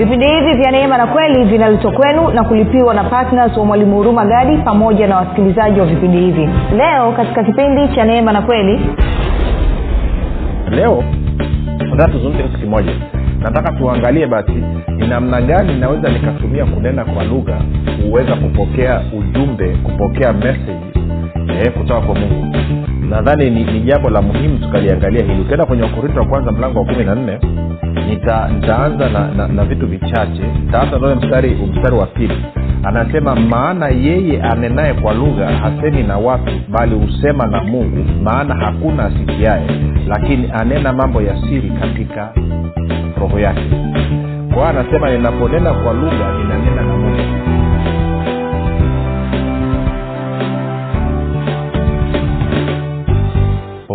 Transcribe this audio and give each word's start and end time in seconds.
vipindi 0.00 0.26
hivi 0.26 0.52
vya 0.62 0.70
neema 0.70 0.98
na 0.98 1.06
kweli 1.06 1.44
vinaletwa 1.44 1.92
kwenu 1.92 2.30
na 2.30 2.44
kulipiwa 2.44 2.94
na 2.94 3.04
ptns 3.04 3.56
wa 3.56 3.64
mwalimu 3.64 3.96
huruma 3.96 4.24
gadi 4.24 4.56
pamoja 4.56 5.06
na 5.06 5.16
wasikilizaji 5.16 5.80
wa 5.80 5.86
vipindi 5.86 6.18
hivi. 6.18 6.48
Leo 6.76 7.12
katika 7.12 7.44
kipindi 7.44 7.88
cha 7.94 8.04
neema 8.04 8.32
na 8.32 8.42
kweli. 8.42 8.80
Leo 10.70 11.04
nataka 11.90 12.12
tuzungumze 12.12 12.42
kitu 12.42 12.58
kimoja. 12.58 12.92
Nataka 13.40 13.72
tuangalie 13.72 14.26
basi 14.26 14.64
ni 14.96 15.06
namna 15.06 15.40
gani 15.42 15.74
naweza 15.80 16.08
nikatumia 16.08 16.64
kunena 16.66 17.04
kwa 17.04 17.24
lugha 17.24 17.60
kuweza 18.08 18.34
kupokea 18.36 19.00
ujumbe 19.18 19.68
kupokea 19.68 20.32
message 20.32 20.80
eh, 21.48 21.72
kutoka 21.72 22.00
kwa 22.00 22.14
mungu 22.14 22.56
nadhani 23.10 23.50
ni, 23.50 23.64
ni 23.64 23.80
jambo 23.80 24.10
la 24.10 24.22
muhimu 24.22 24.58
tukaliangalia 24.58 25.24
hili. 25.24 25.40
Ukienda 25.40 25.66
kwenye 25.66 25.82
wakorinto 25.82 26.20
wa 26.20 26.26
kwanza 26.26 26.52
mlango 26.52 26.78
wa 26.78 26.84
kumi 26.84 27.04
na 27.04 27.14
nne 27.14 27.38
nita, 28.08 28.48
nitaanza 28.48 29.08
na, 29.08 29.28
na, 29.36 29.48
na 29.48 29.64
vitu 29.64 29.86
vichache. 29.86 30.42
Nitaanza 30.66 30.98
nae 30.98 31.14
mstari 31.14 31.50
mstari 31.50 31.94
wa 31.96 32.06
pili. 32.06 32.44
Anasema 32.82 33.34
maana 33.36 33.88
yeye 33.88 34.42
anenaye 34.42 34.94
kwa 34.94 35.14
lugha 35.14 35.46
hasemi 35.46 36.02
na 36.02 36.18
watu 36.18 36.52
bali 36.68 36.94
husema 36.94 37.46
na 37.46 37.62
mungu 37.64 38.04
maana 38.22 38.54
hakuna 38.54 39.04
asikiaye 39.04 39.66
lakini 40.08 40.50
anena 40.60 40.92
mambo 40.92 41.22
ya 41.22 41.36
siri 41.42 41.70
katika 41.80 42.32
roho 43.20 43.38
yake. 43.40 43.62
Kwa 44.54 44.68
anasema 44.70 45.10
ninaponena 45.10 45.72
kwa 45.74 45.92
lugha 45.92 46.38
ninanena 46.38 46.82
na 46.82 46.96
mungu 46.96 47.39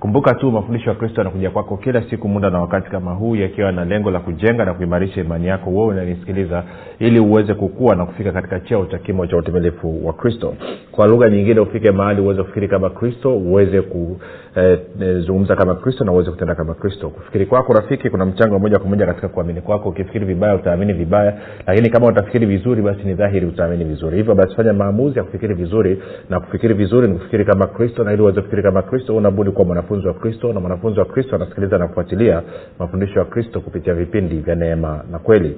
kumbuka 0.00 0.34
tu 0.34 0.50
mafundisho 0.50 0.90
ya 0.90 0.96
kristo 0.96 1.20
yanakuja 1.20 1.50
kwako 1.50 1.76
kila 1.76 2.02
siku 2.10 2.28
muda 2.28 2.50
na 2.50 2.60
wakati 2.60 2.90
kama 2.90 3.12
huu 3.12 3.36
yakiwa 3.36 3.72
na 3.72 3.84
lengo 3.84 4.10
la 4.10 4.20
kujenga 4.20 4.64
na 4.64 4.74
kuimarisha 4.74 5.20
imani 5.20 5.46
yako 5.46 5.70
wewe 5.70 5.86
unanisikiliza 5.86 6.64
ili 6.98 7.20
uweze 7.20 7.54
kukua 7.54 7.96
na 7.96 8.06
kufika 8.06 8.32
katika 8.32 8.60
cheo 8.60 8.86
cha 8.86 8.98
kimo 8.98 9.26
cha 9.26 9.36
utimilifu 9.36 10.06
wa 10.06 10.12
kristo. 10.12 10.54
Kwa 10.92 11.06
lugha 11.06 11.30
nyingine 11.30 11.60
ufike 11.60 11.90
mahali 11.90 12.20
uweze 12.20 12.42
kufikiri 12.42 12.68
kama 12.68 12.90
kristo 12.90 13.36
uweze 13.38 13.82
kuzungumza 13.82 15.52
eh, 15.54 15.58
kama 15.58 15.74
kristo 15.74 16.04
na 16.04 16.12
uweze 16.12 16.30
kutenda 16.30 16.54
kama 16.54 16.74
kristo. 16.74 17.08
Kufikiri 17.10 17.46
kwako 17.46 17.72
rafiki 17.72 18.10
kuna 18.10 18.26
mchango 18.26 18.58
moja 18.58 18.78
kwa 18.78 18.88
moja 18.88 19.06
katika 19.06 19.28
kuamini 19.28 19.60
kwako. 19.60 19.88
Ukifikiri 19.88 20.24
vibaya 20.24 20.54
utaamini 20.54 20.92
vibaya 20.92 21.34
lakini 21.66 21.90
kama 21.90 22.06
utafikiri 22.06 22.46
vizuri 22.46 22.82
basi 22.82 23.02
ni 23.04 23.14
dhahiri 23.14 23.46
utaamini 23.46 23.84
vizuri. 23.84 24.16
Hivyo 24.16 24.34
basi 24.34 24.54
fanya 24.56 24.72
maamuzi 24.72 25.18
ya 25.18 25.24
kufikiri 25.24 25.54
vizuri 25.54 26.02
na 26.30 26.40
kufikiri 26.40 26.74
vizuri 26.74 27.08
ni 27.08 27.14
kufikiri 27.14 27.44
kama 27.44 27.66
kristo 27.66 28.04
na 28.04 28.12
ili 28.12 28.22
uweze 28.22 28.40
kufikiri 28.40 28.62
kama 28.62 28.82
kristo 28.82 29.16
unabudi 29.16 29.50
kuwa 29.50 29.66
mwanafunzi 29.86 30.08
wa 30.08 30.14
kristo 30.14 30.52
na 30.52 30.60
mwanafunzi 30.60 30.98
wa 31.00 31.06
kristo 31.06 31.36
anasikiliza 31.36 31.78
na 31.78 32.42
mafundisho 32.78 33.18
ya 33.18 33.24
kristo 33.24 33.60
kupitia 33.60 33.94
vipindi 33.94 34.36
vya 34.36 34.54
neema 34.54 35.04
na 35.10 35.18
kweli. 35.18 35.56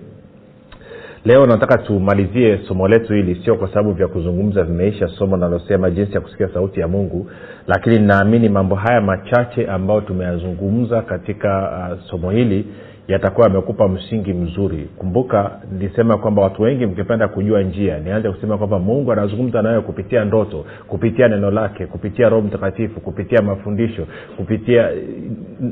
Leo 1.25 1.47
nataka 1.47 1.79
tumalizie 1.79 2.59
somo 2.69 2.89
letu 2.89 3.13
hili 3.15 3.43
sio 3.45 3.55
kwa 3.57 3.69
sababu 3.69 3.93
vya 3.93 4.09
kuzungumza 4.09 4.63
vimeisha 4.65 5.09
somo 5.09 5.37
linalosema 5.37 5.91
jinsi 5.91 6.13
ya 6.15 6.21
kusikia 6.21 6.49
sauti 6.55 6.81
ya 6.81 6.89
mungu 6.89 7.31
lakini 7.67 7.99
ninaamini 7.99 8.49
mambo 8.49 8.75
haya 8.75 9.01
machache 9.01 9.67
ambayo 9.67 10.01
tumeyazungumza 10.01 11.03
katika 11.03 11.71
uh, 11.93 12.11
somo 12.11 12.31
hili 12.31 12.67
yatakuwa 13.09 13.47
yamekupa 13.47 13.89
msingi 13.89 14.33
mzuri. 14.33 14.89
Kumbuka 14.99 15.51
nilisema 15.73 16.19
kwamba 16.19 16.43
watu 16.43 16.63
wengi 16.63 16.87
mkipenda 16.87 17.29
kujua 17.29 17.63
njia 17.63 17.99
nianze 17.99 18.31
kusema 18.31 18.59
kwamba 18.59 18.79
mungu 18.79 19.13
anazungumza 19.13 19.63
nayo 19.63 19.83
kupitia 19.83 20.25
ndoto 20.25 20.65
kupitia 20.89 21.29
neno 21.29 21.51
lake 21.51 21.87
kupitia 21.87 22.29
roho 22.29 22.43
mtakatifu 22.43 23.01
kupitia 23.01 23.43
mafundisho 23.43 24.07
kupitia 24.37 24.91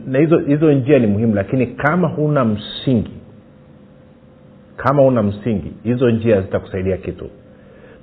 na 0.06 0.18
hizo 0.18 0.38
hizo 0.38 0.72
njia 0.72 0.98
ni 0.98 1.06
muhimu 1.06 1.34
lakini 1.34 1.66
kama 1.66 2.08
huna 2.08 2.44
msingi 2.44 3.10
kama 4.76 5.02
una 5.02 5.22
msingi 5.22 5.72
hizo 5.84 6.10
njia 6.10 6.40
zitakusaidia 6.40 6.96
kitu. 6.96 7.28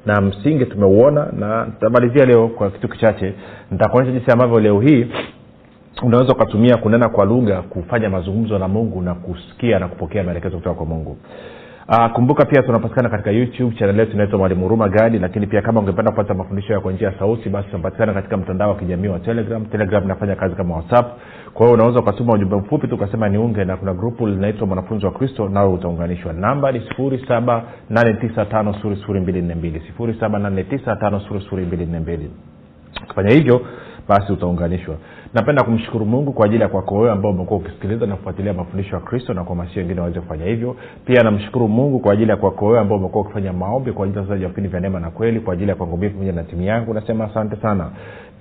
Na 0.05 0.21
msingi 0.21 0.65
tumeuona 0.65 1.27
na 1.39 1.65
tutamalizia 1.65 2.25
leo 2.25 2.47
kwa 2.47 2.71
kitu 2.71 2.87
kichache. 2.87 3.33
Nitakuonyesha 3.71 4.11
jinsi 4.13 4.31
ambavyo 4.31 4.59
leo 4.59 4.81
hii 4.81 5.07
unaweza 6.01 6.33
ukatumia 6.33 6.77
kunena 6.77 7.09
kwa 7.09 7.25
lugha 7.25 7.61
kufanya 7.61 8.09
mazungumzo 8.09 8.59
na 8.59 8.67
mungu 8.67 9.01
na 9.01 9.15
kusikia 9.15 9.79
na 9.79 9.87
kupokea 9.87 10.23
maelekezo 10.23 10.57
kutoka 10.57 10.75
kwa 10.75 10.85
mungu. 10.85 11.17
Uh, 11.89 12.11
kumbuka 12.13 12.45
pia 12.45 12.63
tunapatikana 12.63 13.09
katika 13.09 13.31
youtube 13.31 13.75
chanel 13.75 13.99
yetu 13.99 14.11
inaitwa 14.11 14.39
mwalimu 14.39 14.61
huruma 14.63 14.89
gadi 14.89 15.19
lakini 15.19 15.47
pia 15.47 15.61
kama 15.61 15.79
ungependa 15.79 16.11
kupata 16.11 16.33
mafundisho 16.33 16.73
ya 16.73 16.79
kwa 16.79 16.91
njia 16.91 17.07
ya 17.07 17.19
sauti 17.19 17.49
basi 17.49 17.67
tunapatikana 17.69 18.13
katika 18.13 18.37
mtandao 18.37 18.69
wa 18.69 18.75
kijamii 18.75 19.07
wa 19.07 19.19
telegram. 19.19 19.65
Telegram 19.65 20.03
inafanya 20.03 20.35
kazi 20.35 20.55
kama 20.55 20.75
whatsapp. 20.75 21.17
Kwa 21.53 21.65
hiyo 21.65 21.73
unaweza 21.73 21.99
ukatuma 21.99 22.33
ujumbe 22.33 22.55
mfupi 22.55 22.87
tu 22.87 22.95
ukasema 22.95 23.29
niunge 23.29 23.65
na 23.65 23.77
kuna 23.77 23.93
grupu 23.93 24.27
linaitwa 24.27 24.67
mwanafunzi 24.67 25.05
wa 25.05 25.11
kristo 25.11 25.49
nawe 25.49 25.73
utaunganishwa. 25.73 26.33
Namba 26.33 26.71
ni 26.71 26.79
sifuri 26.79 27.25
saba 27.27 27.63
nane 27.89 28.13
tisa 28.13 28.45
tano 28.45 28.73
suri 28.73 28.95
sifuri 28.95 29.19
mbili 29.19 29.41
nne 29.41 29.55
mbili 29.55 29.79
sifuri 29.79 30.15
saba 30.19 30.39
nane 30.39 30.63
tisa 30.63 30.95
tano 30.95 31.19
suri 31.19 31.41
sifuri 31.41 31.65
mbili 31.65 31.85
nne 31.85 31.99
mbili 31.99 32.31
ukifanya 33.03 33.29
hivyo 33.29 33.61
basi 34.09 34.31
utaunganishwa. 34.33 34.95
Napenda 35.33 35.63
kumshukuru 35.63 36.05
mungu 36.05 36.31
kwa 36.33 36.45
ajili 36.45 36.61
ya 36.61 36.67
kwako 36.69 36.95
wewe 36.95 37.11
ambao 37.11 37.31
umekuwa 37.31 37.59
ukisikiliza 37.59 38.05
na 38.05 38.15
kufuatilia 38.15 38.53
mafundisho 38.53 38.95
ya 38.95 39.01
kristo 39.01 39.33
na 39.33 39.43
kuhamasisha 39.43 39.79
wengine 39.79 39.99
waweze 39.99 40.19
kufanya 40.19 40.45
hivyo. 40.45 40.75
Pia 41.05 41.23
namshukuru 41.23 41.67
mungu 41.67 41.99
kwa 41.99 42.13
ajili 42.13 42.29
ya 42.31 42.37
kwako 42.37 42.65
wewe 42.65 42.79
ambao 42.79 42.97
umekuwa 42.97 43.23
ukifanya 43.23 43.53
maombi 43.53 43.91
kwa 43.91 44.05
ajili 44.05 44.43
ya 44.43 44.47
vipindi 44.49 44.69
vya 44.69 44.79
neema 44.79 44.99
na 44.99 45.09
kweli 45.11 45.39
kwa 45.39 45.53
ajili 45.53 45.69
ya 45.69 45.75
kwangu 45.75 45.97
mii 45.97 46.09
pamoja 46.09 46.31
na 46.31 46.43
timu 46.43 46.61
yangu. 46.61 46.93
Nasema 46.93 47.25
asante 47.25 47.55
sana 47.55 47.89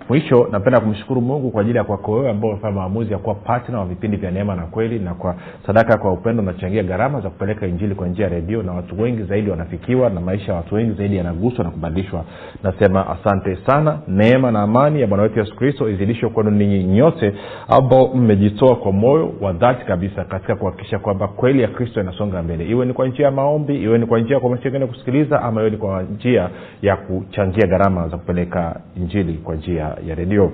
mwisho 0.09 0.49
napenda 0.53 0.81
kumshukuru 0.81 1.21
mungu 1.21 1.51
kwa 1.51 1.61
ajili 1.61 1.79
ya 1.79 1.85
kwako 1.85 2.13
wewe 2.13 2.31
ambao 2.31 2.51
umefanya 2.51 2.75
maamuzi 2.77 3.13
ya 3.13 3.19
kuwa 3.19 3.35
patna 3.35 3.79
wa 3.79 3.87
vipindi 3.87 4.17
vya 4.17 4.31
neema 4.31 4.57
na 4.57 4.63
kweli 4.63 4.99
na 4.99 5.15
kwa 5.15 5.35
sadaka 5.67 5.99
kwa 5.99 6.13
upendo 6.13 6.43
unachangia 6.43 6.83
gharama 6.83 7.21
za 7.21 7.31
kupeleka 7.31 7.67
injili 7.67 7.95
kwa 7.95 8.09
njia 8.09 8.25
ya 8.25 8.31
redio 8.31 8.63
na 8.63 8.73
watu 8.73 9.01
wengi 9.03 9.23
zaidi 9.23 9.51
wanafikiwa 9.51 10.11
na 10.11 10.21
maisha 10.21 10.53
ya 10.53 10.57
watu 10.59 10.75
wengi 10.75 10.93
zaidi 10.93 11.17
yanaguswa 11.17 11.65
na 11.65 11.71
kubadilishwa. 11.71 12.25
Nasema 12.63 13.07
asante 13.11 13.57
sana. 13.67 13.99
Neema 14.09 14.51
na 14.51 14.63
amani 14.63 15.01
ya 15.01 15.07
bwana 15.07 15.23
wetu 15.23 15.39
yesu 15.39 15.57
kristo 15.57 15.89
izidishwe 15.91 16.29
kwenu 16.29 16.51
ninyi 16.51 16.85
nyote 16.85 17.35
ambao 17.69 18.15
mmejitoa 18.15 18.77
kwa 18.77 18.93
moyo 18.93 19.33
wa 19.41 19.53
dhati 19.53 19.85
kabisa 19.87 20.25
katika 20.25 20.57
kuhakikisha 20.57 20.99
kwamba 20.99 21.29
kweli 21.29 21.63
ya 21.63 21.69
kristo 21.69 22.01
inasonga 22.01 22.43
mbele. 22.43 22.67
Iwe 22.67 22.87
ni 22.87 22.93
kwa 22.93 23.07
njia 23.09 23.27
ya 23.27 23.33
maombi 23.33 23.83
iwe 23.83 23.99
ni 23.99 24.07
kwa 24.07 24.21
njia 24.21 24.39
wengine 24.39 24.87
kusikiliza 24.87 25.43
ama 25.43 25.61
iwe 25.61 25.71
ni 25.71 25.77
kwa 25.77 26.03
njia 26.03 26.51
ya 26.83 26.97
kuchangia 26.97 27.67
gharama 27.67 28.09
za 28.09 28.17
kupeleka 28.17 28.81
injili 28.97 29.33
kwa 29.33 29.55
njia 29.55 29.92
ya 30.09 30.15
redio. 30.15 30.53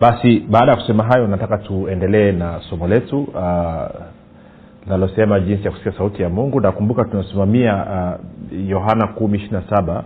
Basi 0.00 0.40
baada 0.50 0.70
ya 0.72 0.76
kusema 0.76 1.04
hayo 1.04 1.26
nataka 1.26 1.58
tuendelee 1.58 2.32
na 2.32 2.60
somo 2.70 2.88
letu 2.88 3.26
linalosema 4.84 5.38
uh, 5.38 5.44
jinsi 5.44 5.64
ya 5.64 5.70
kusikia 5.70 5.92
sauti 5.92 6.22
ya 6.22 6.28
mungu. 6.28 6.60
Nakumbuka 6.60 7.04
tunasimamia 7.04 7.84
yohana 8.68 9.04
uh, 9.04 9.14
kumi 9.14 9.38
ishiri 9.38 9.52
na 9.52 9.62
saba. 9.70 10.04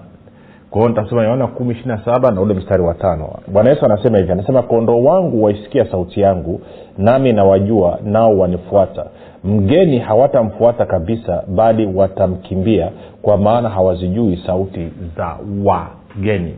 Kwa 0.71 0.81
hiyo 0.81 0.89
nitasoma 0.89 1.23
yohana 1.25 1.47
kumi 1.47 1.71
ishiri 1.75 1.89
na 1.89 2.05
saba 2.05 2.31
na 2.31 2.41
ule 2.41 2.55
mstari 2.55 2.83
wa 2.83 2.95
tano. 2.95 3.31
Bwana 3.53 3.71
yesu 3.71 3.85
anasema 3.85 4.19
hivi 4.19 4.33
anasema 4.33 4.63
kondoo 4.63 5.03
wangu 5.05 5.43
waisikia 5.45 5.85
sauti 5.91 6.21
yangu 6.21 6.61
nami 6.99 7.33
nawajua 7.33 7.99
nao 8.05 8.39
wanifuata. 8.39 9.07
Mgeni 9.45 9.99
hawatamfuata 9.99 10.87
kabisa 10.87 11.43
bali 11.49 11.87
watamkimbia 11.87 12.91
kwa 13.23 13.37
maana 13.37 13.69
hawazijui 13.69 14.43
sauti 14.47 14.89
za 15.17 15.37
wageni 15.65 16.55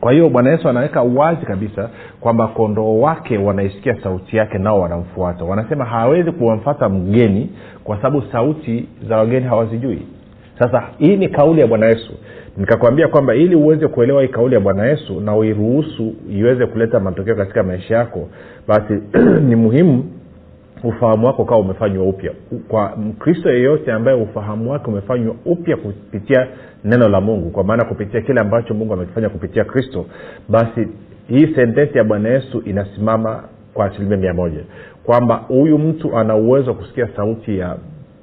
kwa 0.00 0.12
hiyo 0.12 0.28
bwana 0.28 0.50
yesu 0.50 0.68
anaweka 0.68 1.02
wazi 1.02 1.46
kabisa 1.46 1.90
kwamba 2.20 2.46
kondoo 2.48 3.00
wake 3.00 3.38
wanaisikia 3.38 3.96
sauti 4.02 4.36
yake 4.36 4.58
nao 4.58 4.80
wanamfuata. 4.80 5.44
Wanasema 5.44 5.84
hawezi 5.84 6.32
kuwamfata 6.32 6.88
mgeni 6.88 7.50
kwa 7.84 7.96
sababu 7.96 8.22
sauti 8.32 8.88
za 9.08 9.16
wageni 9.16 9.46
hawazijui. 9.46 10.02
Sasa 10.58 10.82
hii 10.98 11.16
ni 11.16 11.28
kauli 11.28 11.60
ya 11.60 11.66
bwana 11.66 11.86
yesu. 11.86 12.12
Nikakwambia 12.56 13.08
kwamba 13.08 13.34
ili 13.34 13.54
uweze 13.54 13.88
kuelewa 13.88 14.22
hii 14.22 14.28
kauli 14.28 14.54
ya 14.54 14.60
bwana 14.60 14.86
yesu 14.86 15.20
na 15.20 15.36
uiruhusu 15.36 16.14
iweze 16.30 16.66
kuleta 16.66 17.00
matokeo 17.00 17.34
katika 17.36 17.62
maisha 17.62 17.96
yako 17.96 18.28
basi 18.68 19.02
ni 19.48 19.56
muhimu 19.56 20.04
ufahamu 20.84 21.26
wako 21.26 21.42
ukawa 21.42 21.60
umefanywa 21.60 22.04
upya. 22.04 22.32
Kwa 22.68 22.96
mkristo 22.96 23.50
yeyote 23.50 23.92
ambaye 23.92 24.22
ufahamu 24.22 24.70
wake 24.70 24.86
umefanywa 24.90 25.34
upya 25.44 25.76
kupitia 25.76 26.46
neno 26.84 27.08
la 27.08 27.20
mungu 27.20 27.50
kwa 27.50 27.64
maana 27.64 27.84
kupitia 27.84 28.20
kile 28.20 28.40
ambacho 28.40 28.74
mungu 28.74 28.92
amekifanya 28.92 29.28
kupitia 29.28 29.64
kristo 29.64 30.06
basi 30.48 30.88
hii 31.28 31.54
sentensi 31.54 31.98
ya 31.98 32.04
bwana 32.04 32.28
yesu 32.28 32.60
inasimama 32.60 33.44
kwa 33.74 33.86
asilimia 33.86 34.16
mia 34.16 34.34
moja. 34.34 34.60
Kwamba 35.04 35.34
huyu 35.34 35.78
mtu 35.78 36.16
ana 36.16 36.36
uwezo 36.36 36.70
wa 36.70 36.76
kusikia 36.76 37.08
sauti 37.16 37.58
ya 37.58 37.76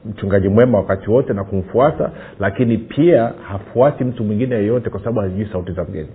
mchungaji 0.05 0.49
mwema 0.49 0.77
wakati 0.77 1.09
wote 1.09 1.33
na 1.33 1.43
kumfuata 1.43 2.11
lakini 2.39 2.77
pia 2.77 3.33
hafuati 3.47 4.03
mtu 4.03 4.23
mwingine 4.23 4.55
yeyote 4.55 4.89
kwa 4.89 4.99
sababu 4.99 5.19
hazijui 5.19 5.49
sauti 5.51 5.71
za 5.71 5.83
mgeni. 5.83 6.09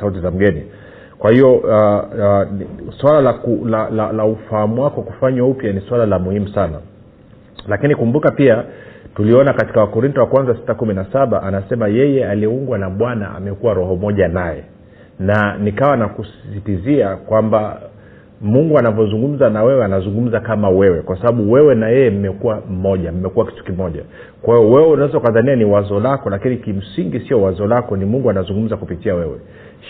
Sauti 0.00 0.20
za 0.20 0.30
mgeni 0.30 0.62
kwa 1.22 1.30
hiyo 1.32 1.54
uh, 1.56 1.64
uh, 1.68 2.94
swala 3.00 3.20
la, 3.20 3.34
la, 3.64 3.90
la, 3.90 4.12
la 4.12 4.24
ufahamu 4.24 4.82
wako 4.82 5.02
kufanywa 5.02 5.48
upya 5.48 5.72
ni 5.72 5.80
swala 5.80 6.06
la 6.06 6.18
muhimu 6.18 6.48
sana. 6.48 6.78
Lakini 7.68 7.94
kumbuka 7.94 8.30
pia 8.30 8.64
tuliona 9.16 9.52
katika 9.52 9.80
wakorinto 9.80 10.20
wa 10.20 10.26
kwanza 10.26 10.54
sita 10.54 10.74
kumi 10.74 10.94
na 10.94 11.04
saba 11.12 11.42
anasema 11.42 11.88
yeye 11.88 12.28
aliyeungwa 12.28 12.78
na 12.78 12.90
bwana 12.90 13.34
amekuwa 13.36 13.74
roho 13.74 13.96
moja 13.96 14.28
naye. 14.28 14.64
Na 15.18 15.58
nikawa 15.58 15.96
nakusisitizia 15.96 17.16
kwamba 17.16 17.80
mungu 18.42 18.78
anavyozungumza 18.78 19.50
na 19.50 19.62
wewe 19.62 19.84
anazungumza 19.84 20.40
kama 20.40 20.68
wewe 20.68 21.02
kwa 21.02 21.16
sababu 21.16 21.52
wewe 21.52 21.74
na 21.74 21.88
yeye 21.88 22.10
mmekuwa 22.10 22.62
mmoja 22.70 23.12
mmekuwa 23.12 23.46
kitu 23.46 23.64
kimoja. 23.64 24.02
Kwa 24.42 24.56
hiyo 24.58 24.70
wewe 24.70 24.88
unaweza 24.88 25.18
ukadhania 25.18 25.56
ni 25.56 25.64
wazo 25.64 26.00
lako 26.00 26.30
lakini 26.30 26.56
kimsingi 26.56 27.20
sio 27.20 27.42
wazo 27.42 27.66
lako 27.66 27.96
ni 27.96 28.04
mungu 28.04 28.30
anazungumza 28.30 28.76
kupitia 28.76 29.14
wewe. 29.14 29.38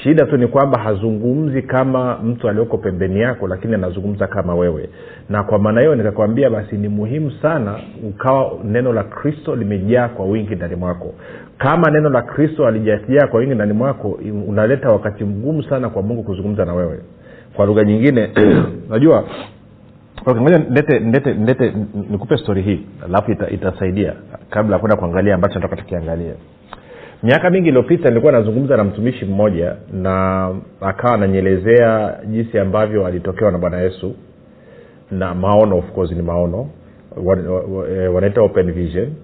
Shida 0.02 0.26
tu 0.26 0.37
ni 0.37 0.46
kwamba 0.46 0.81
hazungumzi 0.81 1.62
kama 1.62 2.19
mtu 2.19 2.49
alioko 2.49 2.78
pembeni 2.78 3.20
yako 3.20 3.49
lakini 3.49 3.75
anazungumza 3.75 4.26
kama 4.26 4.54
wewe. 4.54 4.88
Na 5.28 5.43
kwa 5.43 5.58
maana 5.58 5.81
hiyo 5.81 5.94
nikakwambia 5.94 6.50
basi 6.50 6.76
ni 6.76 6.88
muhimu 6.88 7.31
sana 7.31 7.76
ukawa 8.08 8.52
neno 8.64 8.93
la 8.93 9.04
kristo 9.04 9.56
limejaa 9.56 10.08
kwa 10.08 10.26
wingi 10.26 10.54
ndani 10.54 10.76
mwako. 10.76 11.14
Kama 11.58 11.90
neno 11.90 12.10
la 12.10 12.22
kristo 12.22 12.66
alijajaa 12.66 13.26
kwa 13.26 13.40
wingi 13.40 13.54
ndani 13.54 13.72
mwako 13.72 14.19
unaleta 14.49 14.88
wakati 14.90 15.25
mgumu 15.25 15.62
sana 15.62 15.88
kwa 15.88 16.02
mungu 16.02 16.22
kuzungumza 16.22 16.64
na 16.64 16.75
wewe 16.75 16.99
kwa 17.56 17.66
lugha 17.66 17.84
nyingine 17.84 18.31
najua 18.90 19.25
okay, 20.26 20.43
ngoja 20.43 20.58
ndete 20.58 20.99
ndete 20.99 21.34
ndete 21.34 21.72
nikupe 22.10 22.37
stori 22.37 22.62
hii 22.62 22.81
alafu 23.04 23.32
ita, 23.32 23.50
itasaidia 23.50 24.12
kabla 24.50 24.76
ya 24.76 24.81
kwenda 24.81 24.96
kuangalia 24.96 25.34
ambacho 25.34 25.54
nataka 25.54 25.76
tukiangalia 25.76 26.32
miaka 27.22 27.50
mingi 27.50 27.69
iliyopita 27.69 28.08
nilikuwa 28.08 28.32
nazungumza 28.32 28.76
na 28.76 28.84
mtumishi 28.84 29.25
mmoja 29.25 29.76
na 29.93 30.49
akawa 30.81 31.14
ananyelezea 31.14 32.19
jinsi 32.26 32.58
ambavyo 32.58 33.06
alitokewa 33.06 33.52
na 33.52 33.58
bwana 33.58 33.81
yesu 33.81 34.14
na 35.10 35.34
maono 35.34 35.78
of 35.78 35.93
course 35.93 36.12
ni 36.12 36.22
maono 36.22 36.69
wanaita 38.14 38.43
open 38.43 38.72
vision. 38.72 39.14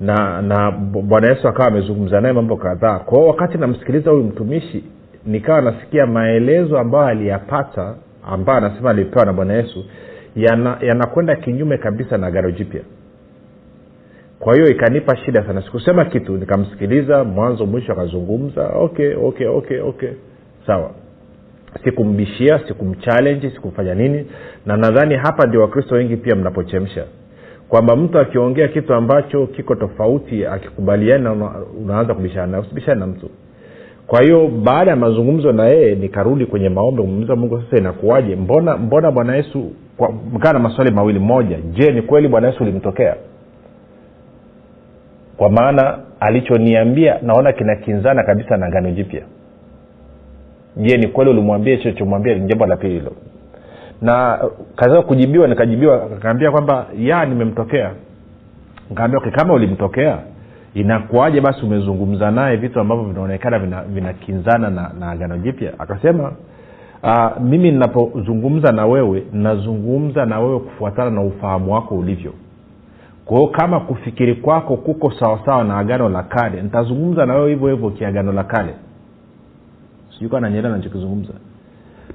Na 0.00 0.42
na 0.42 0.70
bwana 1.02 1.28
yesu 1.28 1.48
akawa 1.48 1.68
amezungumza 1.68 2.20
naye 2.20 2.34
mambo 2.34 2.56
kadhaa. 2.56 2.98
Kwao 2.98 3.26
wakati 3.26 3.58
namsikiliza 3.58 4.10
huyu 4.10 4.24
mtumishi 4.24 4.84
nikawa 5.26 5.60
nasikia 5.62 6.06
maelezo 6.06 6.78
ambayo 6.78 7.04
aliyapata 7.06 7.94
ambayo 8.26 8.58
anasema 8.58 8.90
alipewa 8.90 9.24
na 9.24 9.32
bwana 9.32 9.54
yesu 9.54 9.84
yanakwenda 10.80 11.32
yana 11.32 11.44
kinyume 11.44 11.78
kabisa 11.78 12.18
na 12.18 12.30
garo 12.30 12.50
jipya. 12.50 12.80
Kwa 14.38 14.54
hiyo 14.54 14.66
ikanipa 14.66 15.16
shida 15.16 15.42
sana. 15.46 15.62
Sikusema 15.62 16.04
kitu 16.04 16.36
nikamsikiliza 16.36 17.24
mwanzo 17.24 17.66
mwisho 17.66 17.92
akazungumza 17.92 18.68
okay 18.68 19.14
okay 19.14 19.46
okay 19.46 19.80
okay. 19.80 20.10
Sawa. 20.66 20.90
Sikumbishia 21.84 22.60
sikumchallenge 22.68 23.50
sikumfanya 23.50 23.94
nini. 23.94 24.26
Na 24.66 24.76
nadhani 24.76 25.14
hapa 25.16 25.46
ndio 25.46 25.60
wakristo 25.60 25.94
wengi 25.94 26.16
pia 26.16 26.34
mnapochemsha. 26.36 27.04
Kwamba 27.68 27.96
mtu 27.96 28.18
akiongea 28.18 28.68
kitu 28.68 28.94
ambacho 28.94 29.46
kiko 29.46 29.74
tofauti 29.74 30.46
akikubaliana 30.46 31.32
una, 31.32 31.50
unaanza 31.84 32.14
kubishana 32.14 32.60
usibishane 32.60 33.00
na 33.00 33.06
mtu 33.06 33.30
kwa 34.12 34.22
hiyo 34.22 34.48
baada 34.48 34.90
ya 34.90 34.96
mazungumzo 34.96 35.52
na 35.52 35.66
yeye 35.66 35.94
nikarudi 35.94 36.46
kwenye 36.46 36.68
maombi 36.68 37.02
kumuuliza 37.02 37.36
mungu 37.36 37.62
sasa 37.62 37.76
inakuwaje? 37.78 38.36
Mbona 38.36 38.76
mbona 38.76 39.10
bwana 39.10 39.36
yesu 39.36 39.72
mkaa 40.32 40.52
na 40.52 40.58
maswali 40.58 40.90
mawili 40.90 41.18
moja. 41.18 41.58
Je 41.72 41.92
ni 41.92 42.02
kweli 42.02 42.28
bwana 42.28 42.48
yesu 42.48 42.62
ulimtokea? 42.62 43.16
Kwa 45.36 45.50
maana 45.50 45.98
alichoniambia 46.20 47.18
naona 47.22 47.52
kinakinzana 47.52 48.22
kabisa 48.22 48.56
na 48.56 48.70
gano 48.70 48.90
jipya. 48.90 49.22
Je 50.76 50.96
ni 50.96 51.06
kweli 51.08 51.30
ulimwambia 51.30 51.76
hicho 51.76 51.92
chomwambia 51.92 52.38
jambo 52.38 52.66
la 52.66 52.76
pili 52.76 52.92
hilo. 52.94 53.12
Na 54.02 54.44
kaza 54.76 55.02
kujibiwa 55.02 55.48
nikajibiwa 55.48 56.08
kaambia 56.08 56.50
kwamba 56.50 56.86
ya 56.98 57.24
nimemtokea. 57.26 57.90
Nikaambia 58.90 59.20
kama 59.20 59.54
ulimtokea 59.54 60.18
inakuaje 60.74 61.40
basi 61.40 61.62
umezungumza 61.62 62.30
naye 62.30 62.56
vitu 62.56 62.80
ambavyo 62.80 63.04
vinaonekana 63.04 63.82
vinakinzana 63.82 64.68
vina 64.70 64.90
na, 64.98 65.10
agano 65.10 65.38
jipya? 65.38 65.72
Akasema 65.78 66.32
uh, 67.02 67.42
mimi 67.42 67.70
ninapozungumza 67.70 68.72
na 68.72 68.86
wewe 68.86 69.22
nazungumza 69.32 70.26
na 70.26 70.40
wewe 70.40 70.58
kufuatana 70.58 71.10
na 71.10 71.22
ufahamu 71.22 71.72
wako 71.74 71.94
ulivyo. 71.94 72.32
Kwa 73.24 73.36
hiyo 73.36 73.48
kama 73.50 73.80
kufikiri 73.80 74.34
kwako 74.34 74.76
kuko 74.76 75.10
sawasawa 75.12 75.64
na 75.64 75.78
agano 75.78 76.08
la 76.08 76.22
kale 76.22 76.62
nitazungumza 76.62 77.26
na 77.26 77.34
wewe 77.34 77.50
hivyo 77.50 77.68
hivyo 77.68 77.90
kiagano 77.90 78.32
la 78.32 78.44
kale. 78.44 78.74
Sijui 80.14 80.28
kaa 80.30 80.40
nanyelea 80.40 80.70
nachokizungumza 80.70 81.32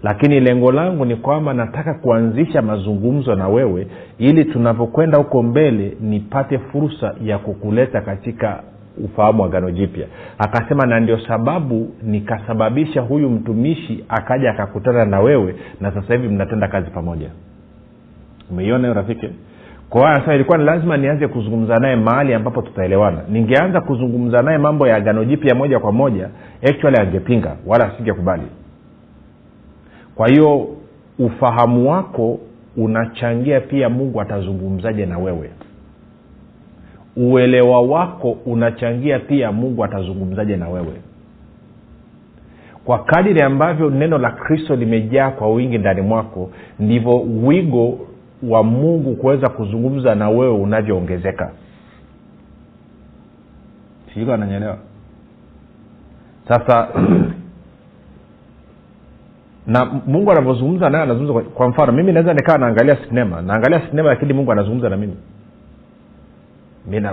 lakini 0.04 0.40
lengo 0.40 0.72
langu 0.72 1.06
ni 1.06 1.16
kwamba 1.16 1.54
nataka 1.54 1.94
kuanzisha 1.94 2.62
mazungumzo 2.62 3.36
na 3.36 3.48
wewe 3.48 3.88
ili 4.18 4.46
tunavyokwenda 4.46 5.18
huko 5.18 5.44
mbele 5.44 5.98
nipate 6.02 6.60
fursa 6.60 7.16
ya 7.24 7.38
kukuleta 7.38 8.02
katika 8.02 8.64
ufahamu 9.06 9.42
wa 9.42 9.50
gano 9.50 9.72
jipya. 9.72 10.08
Akasema 10.38 10.86
na 10.86 11.00
ndio 11.00 11.20
sababu 11.28 11.90
nikasababisha 12.04 13.02
huyu 13.02 13.30
mtumishi 13.30 14.06
akaja 14.10 14.50
akakutana 14.52 15.06
na 15.06 15.20
wewe 15.20 15.56
na 15.82 15.92
sasa 15.92 16.14
hivi 16.14 16.28
mnatenda 16.28 16.68
kazi 16.68 16.90
pamoja. 16.92 17.30
Umeiona 18.52 18.88
hiyo 18.88 18.94
rafiki? 18.94 19.30
Kwa 19.90 20.36
ilikuwa 20.36 20.58
ni 20.58 20.64
lazima 20.64 20.98
nianze 20.98 21.28
kuzungumza 21.28 21.80
naye 21.80 21.96
mahali 21.96 22.34
ambapo 22.34 22.62
tutaelewana. 22.62 23.22
Ningeanza 23.30 23.82
kuzungumza 23.82 24.42
naye 24.42 24.58
mambo 24.58 24.88
ya 24.88 25.02
gano 25.02 25.26
jipya 25.26 25.56
moja 25.56 25.80
kwa 25.80 25.92
moja 25.92 26.30
actually 26.70 26.98
angepinga 27.02 27.56
wala 27.66 27.94
asingekubali 27.94 28.44
kwa 30.18 30.28
hiyo 30.28 30.68
ufahamu 31.20 31.90
wako 31.92 32.40
unachangia 32.78 33.62
pia 33.62 33.90
mungu 33.90 34.22
atazungumzaje 34.22 35.06
na 35.06 35.18
wewe. 35.18 35.50
Uelewa 37.18 37.82
wako 37.82 38.32
unachangia 38.46 39.20
pia 39.20 39.52
mungu 39.52 39.84
atazungumzaje 39.84 40.58
na 40.58 40.70
wewe. 40.70 40.94
Kwa 42.86 43.04
kadiri 43.04 43.42
ambavyo 43.42 43.90
neno 43.90 44.18
la 44.18 44.32
kristo 44.32 44.76
limejaa 44.76 45.32
kwa 45.32 45.50
wingi 45.50 45.78
ndani 45.78 46.02
mwako 46.02 46.50
ndivyo 46.80 47.22
wigo 47.22 48.00
wa 48.44 48.64
mungu 48.64 49.16
kuweza 49.16 49.50
kuzungumza 49.50 50.16
na 50.16 50.30
wewe 50.30 50.54
unavyoongezeka. 50.54 51.52
Sijui 54.14 54.32
ananyelewa 54.34 54.78
sasa 56.48 56.88
na 59.68 59.86
mungu 60.08 60.32
anavyozungumza 60.32 60.90
naye 60.90 61.04
anazungumza 61.04 61.50
kwa, 61.50 61.68
mfano 61.70 61.92
mimi 61.92 62.12
naweza 62.12 62.34
nikawa 62.34 62.58
naangalia 62.58 62.98
sinema 63.10 63.42
naangalia 63.42 63.82
sinema 63.90 64.10
lakini 64.10 64.34
mungu 64.34 64.52
anazungumza 64.52 64.90
na 64.90 64.98
mimi. 64.98 65.16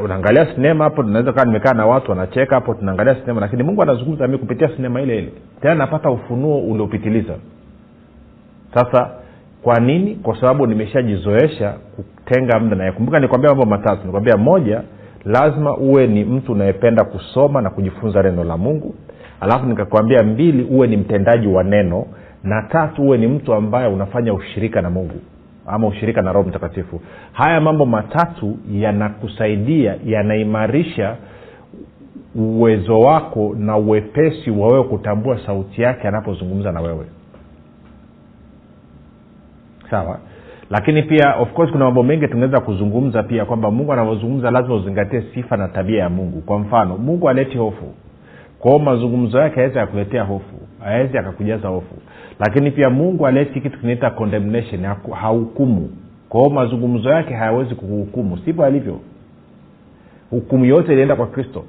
Unaangalia 0.05 0.55
sinema 0.55 0.85
hapo 0.85 1.03
tunaweza 1.03 1.33
kaa 1.33 1.45
nimekaa 1.45 1.73
na 1.73 1.87
watu 1.87 2.11
wanacheka 2.11 2.55
hapo 2.55 2.75
tunaangalia 2.75 3.15
sinema 3.15 3.41
lakini 3.41 3.63
mungu 3.63 3.83
anazungumza 3.83 4.29
mi 4.29 4.39
kupitia 4.39 4.69
sinema 4.77 5.01
ile 5.01 5.19
ile. 5.19 5.33
Tena 5.63 5.75
napata 5.75 6.11
ufunuo 6.11 6.59
uliopitiliza. 6.61 7.35
Sasa 8.75 9.11
kwa 9.63 9.81
nini? 9.81 10.15
Kwa 10.15 10.41
sababu 10.41 10.67
nimeshajizoesha 10.67 11.75
kutenga 11.97 12.59
muda 12.61 12.77
naye. 12.77 12.93
Nikwambia 13.21 13.51
mambo 13.51 13.67
matatu. 13.67 14.05
Nikwambia 14.05 14.37
moja 14.37 14.83
lazima 15.25 15.77
uwe 15.77 16.07
ni 16.07 16.25
mtu 16.25 16.53
unayependa 16.53 17.05
kusoma 17.05 17.61
na 17.61 17.71
kujifunza 17.71 18.23
neno 18.23 18.45
la 18.45 18.57
mungu. 18.57 18.95
Alafu 19.41 19.67
nikakwambia 19.67 20.23
mbili 20.23 20.63
uwe 20.65 20.87
ni 20.87 20.97
mtendaji 20.97 21.47
wa 21.47 21.65
neno 21.65 22.07
na 22.45 22.63
tatu 22.63 23.03
huwe 23.03 23.19
ni 23.19 23.27
mtu 23.27 23.55
ambaye 23.55 23.89
unafanya 23.89 24.35
ushirika 24.35 24.83
na 24.83 24.91
mungu 24.91 25.21
ama 25.67 25.87
ushirika 25.87 26.23
na 26.23 26.33
roho 26.33 26.49
mtakatifu. 26.49 27.01
Haya 27.33 27.61
mambo 27.61 27.87
matatu 27.87 28.57
yanakusaidia 28.73 29.97
yanaimarisha 30.07 31.17
uwezo 32.35 33.01
wako 33.01 33.55
na 33.59 33.77
uwepesi 33.77 34.51
wa 34.51 34.69
wewe 34.69 34.85
kutambua 34.85 35.39
sauti 35.47 35.83
yake 35.83 36.09
anapozungumza 36.09 36.73
na 36.73 36.81
wewe. 36.81 37.07
Sawa? 39.91 40.19
Lakini 40.71 41.03
pia 41.03 41.37
of 41.37 41.53
course 41.53 41.73
kuna 41.73 41.85
mambo 41.85 42.03
mengi 42.03 42.29
tunaweza 42.29 42.61
kuzungumza 42.61 43.23
pia 43.23 43.45
kwamba 43.45 43.71
mungu 43.71 43.93
anavyozungumza 43.93 44.51
lazima 44.51 44.75
uzingatie 44.75 45.23
sifa 45.35 45.57
na 45.57 45.69
tabia 45.69 45.99
ya 46.03 46.09
mungu. 46.09 46.41
Kwa 46.41 46.59
mfano 46.59 46.97
mungu 46.99 47.29
aleti 47.29 47.59
hofu. 47.59 47.95
Kwao 48.59 48.79
mazungumzo 48.79 49.39
yake 49.39 49.61
aweza 49.61 49.81
yakuletea 49.81 50.23
hofu 50.23 50.57
awezi 50.85 51.19
akakujaza 51.19 51.69
hofu. 51.69 51.95
Lakini 52.41 52.71
pia 52.71 52.91
mungu 52.91 53.27
aleti 53.27 53.61
kitu 53.61 53.79
kinaita 53.79 54.11
condemnation 54.11 54.85
hahukumu. 55.21 55.91
Kwao 56.29 56.51
mazungumzo 56.51 57.11
yake 57.11 57.35
hayawezi 57.35 57.75
kuhukumu. 57.75 58.39
Sivyo 58.39 58.65
alivyo. 58.65 59.01
Hukumu 60.31 60.65
yote 60.65 60.93
ilienda 60.93 61.17
kwa 61.17 61.27
kristo. 61.27 61.65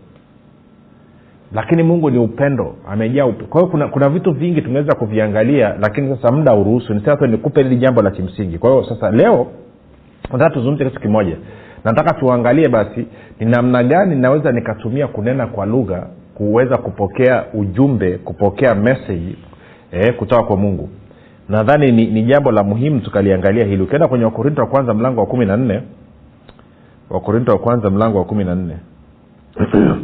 Lakini 1.54 1.84
mungu 1.84 2.10
ni 2.10 2.18
upendo. 2.20 2.76
Amejaa 2.90 3.26
up... 3.26 3.44
kwa 3.44 3.62
hiyo 3.62 3.72
kuna, 3.72 3.88
kuna 3.88 4.10
vitu 4.10 4.32
vingi 4.32 4.62
tumeweza 4.62 4.96
kuviangalia 4.96 5.76
lakini 5.82 6.16
sasa 6.16 6.32
muda 6.32 6.54
uruhusu 6.54 6.94
nisasa 6.94 7.28
nikupe 7.28 7.64
hili 7.64 7.78
jambo 7.78 8.02
la 8.02 8.12
kimsingi. 8.12 8.58
Kwa 8.58 8.70
hiyo 8.72 8.84
sasa 8.84 9.12
leo 9.12 9.48
nataka 10.32 10.50
tuzungumze 10.50 10.86
kitu 10.86 11.02
kimoja. 11.02 11.38
Nataka 11.84 12.14
tuangalie 12.14 12.70
basi 12.70 13.06
ni 13.40 13.46
namna 13.46 13.84
gani 13.84 14.16
naweza 14.16 14.52
nikatumia 14.52 15.08
kunena 15.08 15.48
kwa 15.48 15.66
lugha 15.66 16.08
kuweza 16.36 16.78
kupokea 16.78 17.44
ujumbe 17.54 18.18
kupokea 18.18 18.76
meseji 18.76 19.36
eh, 19.92 20.16
kutoka 20.16 20.44
kwa 20.44 20.58
mungu. 20.58 20.90
Nadhani 21.50 21.92
ni, 21.92 22.06
ni 22.08 22.24
jambo 22.24 22.52
la 22.52 22.64
muhimu 22.64 23.00
tukaliangalia 23.00 23.66
hili. 23.66 23.84
Ukienda 23.84 24.08
kwenye 24.08 24.26
wakorinto 24.26 24.62
wa 24.62 24.68
kwanza 24.68 24.94
mlango 24.94 25.20
wa 25.22 25.28
kumi 25.28 25.46
na 25.46 25.58
nne. 25.58 25.82
Wakorinto 27.10 27.52
wa 27.52 27.58
kwanza 27.58 27.90
mlango 27.90 28.18
wa 28.18 28.26
kumi 28.26 28.44
na 28.44 28.56
nne. 28.56 28.78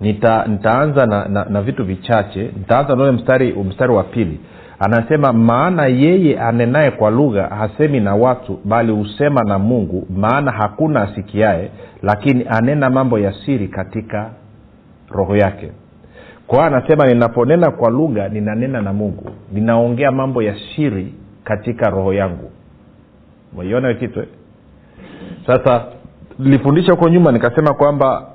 Nita, 0.00 0.44
nitaanza 0.46 1.06
na, 1.06 1.28
na, 1.28 1.44
na 1.44 1.62
vitu 1.62 1.84
vichache. 1.84 2.42
Nitaanza 2.56 2.96
naule 2.96 3.12
mstari 3.12 3.52
mstari 3.52 3.92
wa 3.92 4.04
pili. 4.04 4.40
Anasema 4.78 5.32
maana 5.32 5.86
yeye 5.86 6.40
anenaye 6.40 6.90
kwa 6.90 7.10
lugha 7.10 7.42
hasemi 7.46 8.00
na 8.00 8.14
watu 8.14 8.58
bali 8.64 8.92
husema 8.92 9.42
na 9.42 9.58
mungu 9.58 10.06
maana 10.16 10.50
hakuna 10.52 11.02
asikiae 11.02 11.70
lakini 12.02 12.46
anena 12.48 12.90
mambo 12.90 13.18
ya 13.18 13.32
siri 13.46 13.68
katika 13.68 14.30
roho 15.12 15.36
yake. 15.36 15.72
Kwa 16.46 16.66
anasema 16.66 17.06
ninaponena 17.06 17.70
kwa 17.70 17.90
lugha 17.90 18.28
ninanena 18.28 18.82
na 18.82 18.92
mungu. 18.92 19.30
Ninaongea 19.52 20.10
mambo 20.10 20.42
ya 20.42 20.54
siri 20.76 21.14
katika 21.44 21.90
roho 21.90 22.12
yangu. 22.14 22.50
Meiona 23.58 23.88
hiyo 23.88 24.10
eh? 24.16 24.26
sasa 25.46 25.84
nilifundisha 26.38 26.92
huko 26.92 27.08
nyuma 27.08 27.32
nikasema 27.32 27.74
kwamba 27.74 28.26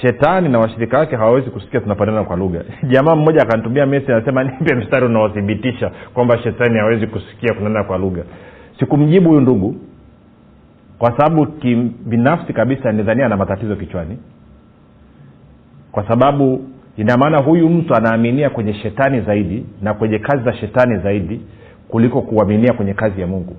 shetani 0.00 0.48
na 0.48 0.58
washirika 0.58 0.98
wake 0.98 1.16
hawawezi 1.16 1.50
kusikia 1.50 1.80
tunaponena 1.80 2.24
kwa 2.24 2.36
lugha. 2.36 2.60
Jamaa 2.92 3.16
mmoja 3.16 3.42
akanitumia 3.42 3.86
mesi 3.86 4.12
anasema 4.12 4.44
nipe 4.44 4.74
mstari 4.74 5.06
unaothibitisha 5.06 5.90
kwamba 6.14 6.38
shetani 6.38 6.78
hawezi 6.78 7.06
kusikia 7.06 7.54
kunena 7.54 7.84
kwa 7.84 7.98
lugha. 7.98 8.22
Sikumjibu 8.78 9.28
huyu 9.28 9.40
ndugu 9.40 9.76
kwa 10.98 11.16
sababu 11.16 11.46
kibinafsi 11.46 12.52
kabisa 12.52 12.92
nidhania 12.92 13.28
na 13.28 13.36
matatizo 13.36 13.76
kichwani 13.76 14.18
kwa 15.92 16.08
sababu 16.08 16.64
ina 16.96 17.16
maana 17.16 17.38
huyu 17.38 17.68
mtu 17.68 17.94
anaaminia 17.94 18.50
kwenye 18.50 18.74
shetani 18.74 19.20
zaidi 19.20 19.66
na 19.82 19.94
kwenye 19.94 20.18
kazi 20.18 20.44
za 20.44 20.54
shetani 20.54 20.98
zaidi 20.98 21.40
kuliko 21.88 22.22
kuaminia 22.22 22.72
kwenye 22.72 22.94
kazi 22.94 23.20
ya 23.20 23.26
mungu. 23.26 23.56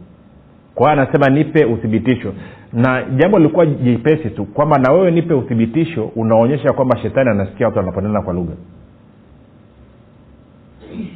Kwa 0.75 0.91
hiyo 0.91 1.01
anasema 1.03 1.29
nipe 1.29 1.65
uthibitisho. 1.65 2.33
Na 2.73 3.03
jambo 3.03 3.37
lilikuwa 3.39 3.65
jepesi 3.65 4.29
tu 4.29 4.45
kwamba 4.45 4.77
na 4.77 4.91
wewe 4.91 5.11
nipe 5.11 5.33
uthibitisho 5.33 6.05
unaonyesha 6.15 6.73
kwamba 6.73 6.97
shetani 6.97 7.29
anasikia 7.29 7.65
watu 7.65 7.77
wanaponena 7.79 8.21
kwa 8.21 8.33
lugha. 8.33 8.53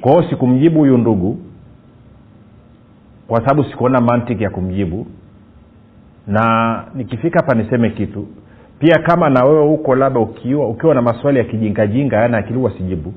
Kwa 0.01 0.11
hiyo 0.11 0.29
sikumjibu 0.29 0.79
huyu 0.79 0.97
ndugu 0.97 1.39
kwa 3.27 3.39
sababu 3.39 3.63
sikuona 3.63 4.01
mantiki 4.01 4.43
ya 4.43 4.49
kumjibu. 4.49 5.07
Na 6.27 6.83
nikifika 6.95 7.39
hapa 7.39 7.55
niseme 7.55 7.89
kitu 7.89 8.27
pia 8.79 8.99
kama 8.99 9.29
na 9.29 9.43
wewe 9.45 9.67
huko 9.67 9.95
labda 9.95 10.19
ukiwa 10.19 10.69
ukiwa 10.69 10.95
na 10.95 11.01
maswali 11.01 11.37
ya 11.37 11.43
kijingajinga 11.43 12.17
yana 12.17 12.37
akili 12.37 12.59
wasijibu 12.59 13.13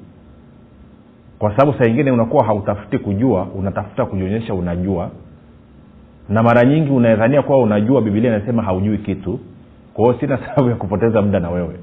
kwa 1.41 1.51
sababu 1.57 1.79
saa 1.79 1.85
ingine 1.91 2.11
unakuwa 2.11 2.45
hautafuti 2.45 2.99
kujua 2.99 3.47
unatafuta 3.55 4.07
kujionyesha 4.07 4.55
unajua. 4.55 5.11
Na 6.29 6.43
mara 6.43 6.65
nyingi 6.65 6.91
unadhania 6.91 7.43
kuwa 7.43 7.59
unajua 7.59 8.03
bibilia 8.03 8.37
inasema 8.37 8.63
haujui 8.63 8.99
kitu. 8.99 9.41
Kwa 9.95 10.05
hiyo 10.05 10.21
sina 10.21 10.39
sababu 10.47 10.69
ya 10.71 10.77
kupoteza 10.77 11.23
muda 11.23 11.41
na 11.41 11.51
wewe. 11.51 11.77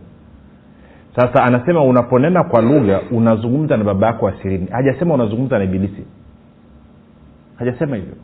Sasa 1.15 1.43
anasema 1.43 1.84
unaponena 1.84 2.43
kwa 2.43 2.62
lugha 2.62 3.01
unazungumza 3.12 3.77
na 3.77 3.84
baba 3.84 4.07
yako 4.07 4.27
asirini. 4.27 4.67
Hajasema 4.72 5.13
unazungumza 5.13 5.57
na 5.57 5.63
ibilisi. 5.63 6.05
Hajasema 7.60 7.96
hivyo. 7.96 8.15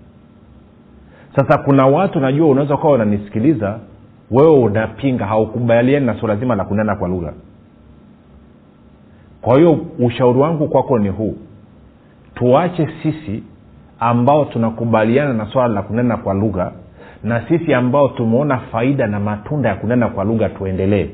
Sasa 1.36 1.58
kuna 1.58 1.86
watu 1.86 2.20
najua 2.20 2.48
unaweza 2.48 2.76
ukawa 2.76 2.94
unanisikiliza 2.94 3.80
wewe 4.34 4.52
unapinga 4.60 5.26
haukubaliani 5.26 6.06
na 6.06 6.16
suala 6.20 6.36
zima 6.36 6.56
la 6.56 6.66
kunena 6.66 6.96
kwa 6.96 7.08
lugha. 7.08 7.34
Kwa 9.42 9.58
hiyo 9.58 9.86
ushauri 10.00 10.40
wangu 10.40 10.68
kwako 10.68 11.00
ni 11.00 11.10
huu. 11.10 11.36
Tuache 12.36 12.90
sisi 13.04 13.44
ambao 14.00 14.46
tunakubaliana 14.46 15.34
na 15.34 15.46
swala 15.46 15.74
la 15.74 15.82
kunena 15.82 16.18
kwa 16.18 16.34
lugha 16.34 16.72
na 17.24 17.48
sisi 17.48 17.74
ambao 17.74 18.08
tumeona 18.10 18.58
faida 18.58 19.08
na 19.08 19.20
matunda 19.20 19.70
ya 19.70 19.76
kunena 19.76 20.08
kwa 20.08 20.24
lugha 20.24 20.50
tuendelee. 20.50 21.10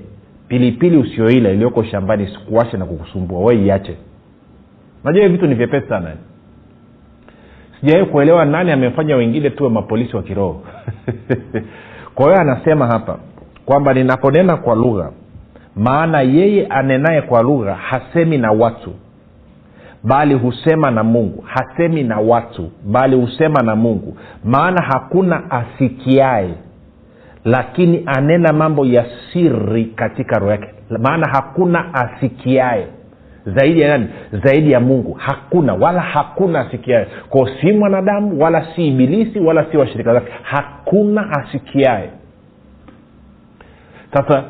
Pilipili 0.48 0.98
usioila 0.98 1.50
iliyoko 1.50 1.84
shambani 1.84 2.28
sikuwashe 2.28 2.78
na 2.78 2.86
kukusumbua. 2.86 3.40
We 3.40 3.56
iache. 3.66 3.98
Najua 5.04 5.22
hivi 5.24 5.34
vitu 5.36 5.48
ni 5.48 5.56
vyepesi 5.56 5.88
sana. 5.90 6.12
Sijawai 7.80 8.06
kuelewa 8.06 8.46
nani 8.46 8.72
amefanya 8.72 9.16
wengine 9.16 9.50
tuwe 9.50 9.70
mapolisi 9.70 10.16
wa 10.16 10.24
kiroho 10.24 10.62
kwa 12.16 12.26
hiyo 12.26 12.38
anasema 12.42 12.88
hapa 12.88 13.18
kwamba 13.66 13.94
ninaponena 13.94 14.58
kwa 14.58 14.76
lugha 14.76 15.12
maana 15.76 16.22
yeye 16.22 16.66
anenaye 16.68 17.22
kwa 17.22 17.42
lugha 17.42 17.76
hasemi 17.76 18.38
na 18.38 18.52
watu 18.52 18.94
bali 20.04 20.34
husema 20.34 20.92
na 20.92 21.04
mungu. 21.04 21.44
Hasemi 21.48 22.04
na 22.04 22.20
watu 22.20 22.72
bali 22.86 23.16
husema 23.16 23.62
na 23.62 23.76
mungu. 23.76 24.18
Maana 24.44 24.82
hakuna 24.82 25.52
asikiae 25.52 26.54
lakini 27.46 28.04
anena 28.06 28.54
mambo 28.54 28.86
ya 28.86 29.06
siri 29.34 29.86
katika 29.86 30.40
roho 30.40 30.52
yake. 30.52 30.68
Maana 31.00 31.28
hakuna 31.32 31.94
asikiae 31.94 32.88
zaidi 33.56 33.82
ya 33.82 33.88
nani? 33.88 34.08
Zaidi 34.44 34.72
ya 34.72 34.80
mungu. 34.80 35.14
Hakuna 35.14 35.74
wala 35.74 36.02
hakuna 36.02 36.60
asikiae 36.60 37.08
kwao 37.30 37.50
si 37.62 37.72
mwanadamu 37.72 38.42
wala 38.44 38.68
si 38.76 38.88
ibilisi 38.88 39.40
wala 39.40 39.66
si 39.72 39.78
washirika 39.78 40.14
zake. 40.14 40.32
Hakuna 40.44 41.30
asikiae 41.32 42.10
sasa 44.14 44.44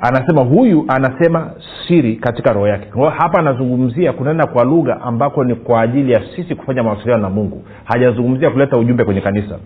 anasema 0.00 0.42
huyu 0.42 0.84
anasema 0.88 1.50
siri 1.88 2.16
katika 2.16 2.52
roho 2.52 2.68
yake. 2.68 2.86
Kwa 2.86 3.10
hapa 3.10 3.38
anazungumzia 3.38 4.12
kunena 4.12 4.46
kwa 4.46 4.64
lugha 4.64 5.00
ambako 5.00 5.44
ni 5.44 5.54
kwa 5.54 5.80
ajili 5.80 6.12
ya 6.12 6.22
sisi 6.36 6.54
kufanya 6.54 6.82
mawasiliano 6.82 7.22
na 7.22 7.30
mungu. 7.30 7.64
Hajazungumzia 7.84 8.50
kuleta 8.50 8.76
ujumbe 8.78 9.04
kwenye 9.04 9.20
kanisa. 9.20 9.58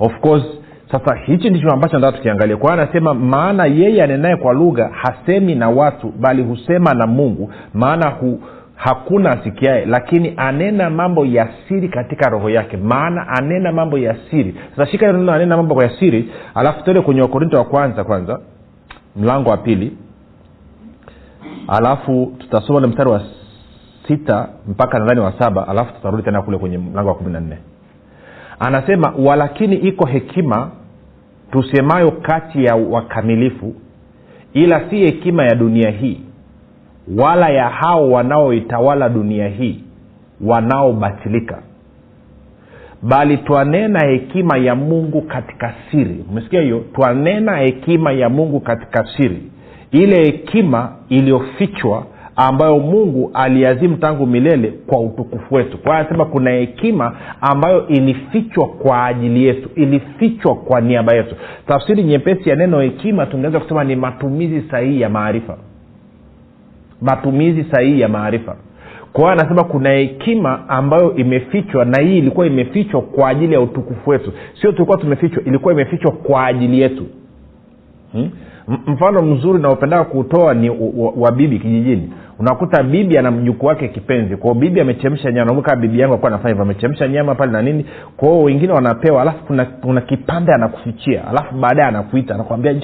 Of 0.00 0.20
course 0.20 0.44
sasa 0.92 1.14
hichi 1.16 1.50
ndicho 1.50 1.70
ambacho 1.70 1.98
nataka 1.98 2.16
tukiangalia 2.16 2.56
kwa 2.56 2.70
hiyo 2.72 2.82
anasema 2.82 3.14
maana 3.14 3.64
yeye 3.66 4.02
anenaye 4.02 4.36
kwa 4.36 4.52
lugha 4.52 4.88
hasemi 4.92 5.54
na 5.54 5.68
watu 5.70 6.12
bali 6.20 6.42
husema 6.42 6.94
na 6.94 7.06
mungu. 7.06 7.52
Maana 7.74 8.10
hu, 8.10 8.40
hakuna 8.74 9.30
asikiae 9.30 9.84
lakini 9.86 10.34
anena 10.36 10.90
mambo 10.90 11.26
ya 11.26 11.48
siri 11.68 11.88
katika 11.88 12.30
roho 12.30 12.50
yake. 12.50 12.76
Maana 12.76 13.28
anena 13.28 13.72
mambo 13.72 13.98
ya 13.98 14.16
siri. 14.30 14.54
Sasa 14.76 14.90
shika 14.90 15.12
neno 15.12 15.32
anena 15.32 15.56
mambo 15.56 15.82
ya 15.82 15.90
siri. 15.98 16.30
Alafu 16.54 16.84
tuende 16.84 17.02
kwenye 17.02 17.20
wakorinto 17.22 17.56
wa 17.56 17.64
kwanza 17.64 18.04
kwanza. 18.04 18.40
Mlango 19.16 19.50
wa 19.50 19.56
pili. 19.56 19.96
Alafu 21.68 22.32
tutasoma 22.38 22.78
ule 22.78 22.86
mstari 22.86 23.10
wa 23.10 23.22
sita 24.08 24.48
mpaka 24.68 24.98
nadhani 24.98 25.20
wa 25.20 25.32
saba. 25.38 25.68
Alafu 25.68 25.92
tutarudi 25.94 26.22
tena 26.22 26.42
kule 26.42 26.58
kwenye 26.58 26.78
mlango 26.78 27.08
wa 27.08 27.14
kumi 27.14 27.32
na 27.32 27.40
nne. 27.40 27.58
Anasema 28.58 29.12
walakini 29.18 29.76
iko 29.76 30.06
hekima 30.06 30.70
tusemayo 31.52 32.10
kati 32.10 32.64
ya 32.64 32.74
wakamilifu 32.76 33.74
ila 34.52 34.90
si 34.90 34.96
hekima 34.98 35.44
ya 35.44 35.54
dunia 35.54 35.90
hii 35.90 36.20
wala 37.16 37.48
ya 37.48 37.68
hao 37.68 38.10
wanaoitawala 38.10 39.08
dunia 39.08 39.48
hii 39.48 39.80
wanaobatilika. 40.40 41.62
Bali 43.02 43.36
twanena 43.38 44.06
hekima 44.06 44.58
ya 44.58 44.74
mungu 44.74 45.22
katika 45.22 45.74
siri. 45.90 46.24
Umesikia 46.30 46.60
hiyo? 46.60 46.84
Twanena 46.94 47.56
hekima 47.56 48.12
ya 48.12 48.28
mungu 48.28 48.60
katika 48.60 49.06
siri. 49.16 49.42
Ile 49.90 50.16
hekima 50.24 50.92
iliyofichwa 51.08 52.06
ambayo 52.48 52.78
mungu 52.78 53.30
aliazimu 53.34 53.96
tangu 53.96 54.26
milele 54.26 54.72
kwa 54.86 55.00
utukufu 55.00 55.54
wetu. 55.54 55.78
Kwa 55.78 55.96
anasema 55.98 56.24
kuna 56.24 56.50
hekima 56.50 57.16
ambayo 57.40 57.86
ilifichwa 57.88 58.66
kwa 58.68 59.06
ajili 59.06 59.44
yetu 59.46 59.68
ilifichwa 59.74 60.54
kwa 60.54 60.80
niaba 60.80 61.14
yetu. 61.16 61.34
Tafsiri 61.66 62.02
nyepesi 62.02 62.50
ya 62.50 62.56
neno 62.56 62.80
hekima 62.80 63.26
tungeweza 63.26 63.60
kusema 63.60 63.84
ni 63.84 63.96
matumizi 63.96 64.62
sahihi 64.70 65.00
ya 65.00 65.08
maarifa. 65.08 65.56
Matumizi 67.00 67.64
sahihi 67.70 68.00
ya 68.00 68.08
maarifa. 68.08 68.56
Kwa 69.12 69.20
hiyo 69.22 69.32
anasema 69.32 69.64
kuna 69.64 69.90
hekima 69.90 70.68
ambayo 70.68 71.14
imefichwa 71.16 71.84
na 71.84 72.00
hii 72.02 72.18
ilikuwa 72.18 72.46
imefichwa 72.46 73.02
kwa 73.02 73.28
ajili 73.28 73.52
ya 73.54 73.60
utukufu 73.60 74.10
wetu. 74.10 74.32
Sio 74.60 74.72
tulikuwa 74.72 74.98
tumefichwa 74.98 75.42
ilikuwa 75.44 75.74
imefichwa 75.74 76.12
kwa 76.12 76.46
ajili 76.46 76.80
yetu 76.80 77.06
hmm? 78.12 78.30
mfano 78.86 79.22
mzuri 79.22 79.62
naopendaka 79.62 80.04
kutoa 80.04 80.54
ni 80.54 80.70
wa, 81.16 81.32
bibi 81.32 81.58
kijijini 81.58 82.12
unakuta 82.38 82.82
bibi 82.82 83.18
ana 83.18 83.30
mjukuu 83.30 83.66
wake 83.66 83.88
kipenzi 83.88 84.36
kwao 84.36 84.54
bibi 84.54 84.80
amechemsha 84.80 85.32
nyama 85.32 85.76
bibi 85.76 86.00
yangu 86.00 86.12
alikuwa 86.14 86.32
anafanya 86.32 86.48
hivyo 86.48 86.62
amechemsha 86.62 87.08
nyama 87.08 87.34
pale 87.34 87.52
na 87.52 87.62
nini 87.62 87.86
kwao 88.16 88.42
wengine 88.42 88.72
wanapewa 88.72 89.22
alafu 89.22 89.44
kuna, 89.44 89.64
kuna 89.64 90.00
kipande 90.00 90.52
anakufichia 90.52 91.28
alafu 91.28 91.54
baadaye 91.54 91.88
anakuita 91.88 92.34
anakwambia 92.34 92.74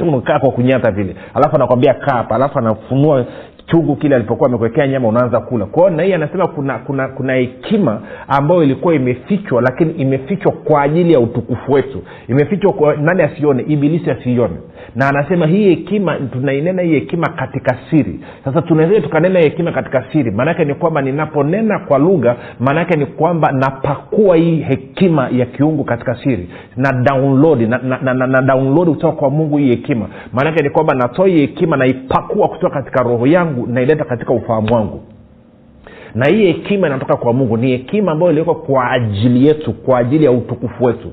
unakaa 0.00 0.38
kwa 0.38 0.50
kunyata 0.50 0.90
vile 0.90 1.16
alafu 1.34 1.56
anakwambia 1.56 1.94
kaa 1.94 2.16
hapa 2.16 2.34
alafu 2.34 2.58
anafunua 2.58 3.24
chungu 3.70 3.96
kile 3.96 4.14
alipokuwa 4.16 4.48
amekuekea 4.48 4.86
nyama 4.86 5.08
unaanza 5.08 5.40
kula. 5.40 5.66
Kwao 5.66 5.90
na 5.90 6.02
anasema 6.02 6.46
kuna 6.46 6.78
kuna 6.78 7.08
kuna 7.08 7.32
hekima 7.34 8.00
ambayo 8.28 8.62
ilikuwa 8.62 8.94
imefichwa 8.94 9.62
lakini 9.62 9.92
imefichwa 9.92 10.52
kwa 10.52 10.82
ajili 10.82 11.12
ya 11.12 11.20
utukufu 11.20 11.72
wetu. 11.72 12.02
Imefichwa 12.28 12.72
kwa 12.72 12.96
nani 12.96 13.22
asione? 13.22 13.64
Ibilisi 13.68 14.10
asiione. 14.10 14.54
Na 14.96 15.08
anasema 15.08 15.46
hii 15.46 15.68
hekima 15.68 16.16
tunainena 16.32 16.82
hii 16.82 16.94
hekima 16.94 17.28
katika 17.28 17.76
siri. 17.90 18.20
Sasa 18.44 18.62
tunaweza 18.62 19.00
tukanena 19.00 19.38
hekima 19.40 19.72
katika 19.72 20.04
siri. 20.12 20.30
Maanaake 20.30 20.64
ni 20.64 20.74
kwamba 20.74 21.02
ninaponena 21.02 21.78
kwa 21.78 21.98
lugha 21.98 22.36
maanaake 22.60 22.96
ni 22.96 23.06
kwamba 23.06 23.52
napakua 23.52 24.36
hii 24.36 24.56
hekima 24.60 25.28
ya 25.32 25.46
kiungu 25.46 25.84
katika 25.84 26.14
siri. 26.14 26.48
Na 26.76 26.92
download 26.92 27.60
na, 27.60 27.78
na, 27.78 27.98
na, 28.02 28.14
na, 28.14 28.26
na 28.26 28.42
download 28.42 28.88
kutoka 28.88 29.16
kwa 29.16 29.30
mungu 29.30 29.56
hii 29.58 29.68
hekima. 29.70 30.06
Maanake 30.32 30.62
ni 30.62 30.70
kwamba 30.70 30.94
natoa 30.94 31.26
hii 31.26 31.38
hekima 31.40 31.76
naipakua 31.76 32.48
kutoka 32.48 32.74
katika 32.82 33.02
roho 33.02 33.26
yangu 33.26 33.59
naileta 33.66 34.04
katika 34.04 34.32
ufahamu 34.32 34.74
wangu. 34.74 35.02
Na 36.14 36.26
hii 36.26 36.46
hekima 36.46 36.86
inatoka 36.86 37.16
kwa 37.16 37.32
mungu. 37.32 37.56
Ni 37.56 37.70
hekima 37.70 38.12
ambayo 38.12 38.30
iliwekwa 38.32 38.54
kwa 38.54 38.90
ajili 38.90 39.46
yetu 39.46 39.72
kwa 39.72 39.98
ajili 39.98 40.24
ya 40.24 40.30
utukufu 40.32 40.84
wetu. 40.84 41.12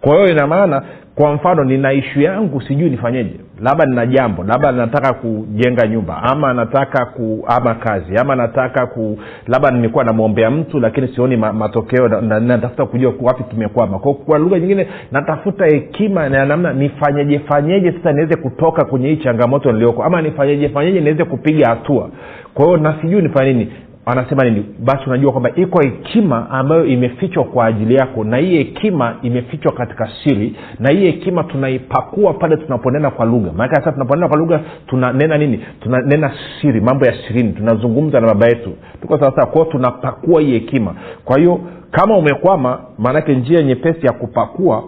Kwa 0.00 0.14
hiyo 0.16 0.28
ina 0.28 0.46
maana 0.46 0.82
kwa 1.14 1.32
mfano 1.34 1.64
nina 1.64 1.92
ishu 1.92 2.20
yangu 2.20 2.60
sijui 2.60 2.90
nifanyeje 2.90 3.34
labda 3.62 3.84
nina 3.84 4.06
jambo 4.06 4.44
labda 4.44 4.72
nataka 4.72 5.12
kujenga 5.14 5.86
nyumba 5.86 6.22
ama 6.22 6.54
nataka 6.54 7.04
kuama 7.06 7.74
kazi 7.74 8.16
ama 8.16 8.34
nataka 8.36 8.86
ku 8.86 9.18
labda 9.46 9.70
nimekuwa 9.70 10.04
namwombea 10.04 10.50
mtu 10.50 10.80
lakini 10.80 11.08
sioni 11.08 11.36
ma, 11.36 11.52
matokeo 11.52 12.08
natafuta 12.08 12.40
na, 12.40 12.56
na, 12.56 12.56
na 12.78 12.86
kujua 12.86 13.12
wapi 13.20 13.44
tumekwama 13.44 13.98
kwa, 13.98 14.14
kwa 14.14 14.38
lugha 14.38 14.58
nyingine 14.58 14.86
natafuta 15.12 15.66
hekima 15.66 16.28
na 16.28 16.44
namna 16.46 16.72
nifanyeje 16.72 17.38
fanyeje 17.38 17.92
sasa 17.92 18.12
niweze 18.12 18.36
kutoka 18.36 18.84
kwenye 18.84 19.08
hii 19.08 19.16
changamoto 19.16 19.72
nilioko 19.72 20.02
ama 20.04 20.22
nifanyeje 20.22 20.68
fanyeje 20.68 21.00
niweze 21.00 21.24
kupiga 21.24 21.68
hatua. 21.68 22.08
Kwa 22.54 22.64
hiyo 22.64 22.76
na 22.76 22.94
sijui 23.02 23.22
nifanye 23.22 23.52
nini 23.52 23.72
anasema 24.06 24.44
nini? 24.44 24.64
Basi 24.78 25.02
unajua 25.06 25.32
kwamba 25.32 25.50
iko 25.56 25.80
hekima 25.82 26.50
ambayo 26.50 26.84
imefichwa 26.86 27.44
kwa 27.44 27.66
ajili 27.66 27.94
yako 27.94 28.24
na 28.24 28.36
hii 28.36 28.56
hekima 28.58 29.16
imefichwa 29.22 29.72
katika 29.72 30.10
siri 30.24 30.56
na 30.78 30.90
hii 30.92 31.06
hekima 31.06 31.44
tunaipakua 31.44 32.34
pale 32.34 32.56
tunaponena 32.56 33.10
kwa 33.10 33.26
lugha. 33.26 33.52
Maanake 33.52 33.74
sasa 33.74 33.92
tunaponena 33.92 34.28
kwa 34.28 34.38
lugha 34.38 34.60
tunanena 34.86 35.38
nini? 35.38 35.60
Tunanena 35.80 36.32
siri 36.60 36.80
mambo 36.80 37.06
ya 37.06 37.14
sirini. 37.26 37.52
Tunazungumza 37.52 38.20
na 38.20 38.26
baba 38.26 38.46
yetu. 38.48 38.72
Tuko 39.02 39.18
sawasawa 39.18 39.46
kwao 39.46 39.64
tunapakua 39.64 40.40
hii 40.40 40.52
hekima. 40.52 40.94
Kwa 41.24 41.38
hiyo 41.38 41.60
kama 41.90 42.16
umekwama 42.16 42.80
maanake 42.98 43.34
njia 43.34 43.62
nyepesi 43.62 44.06
ya 44.06 44.12
kupakua 44.12 44.84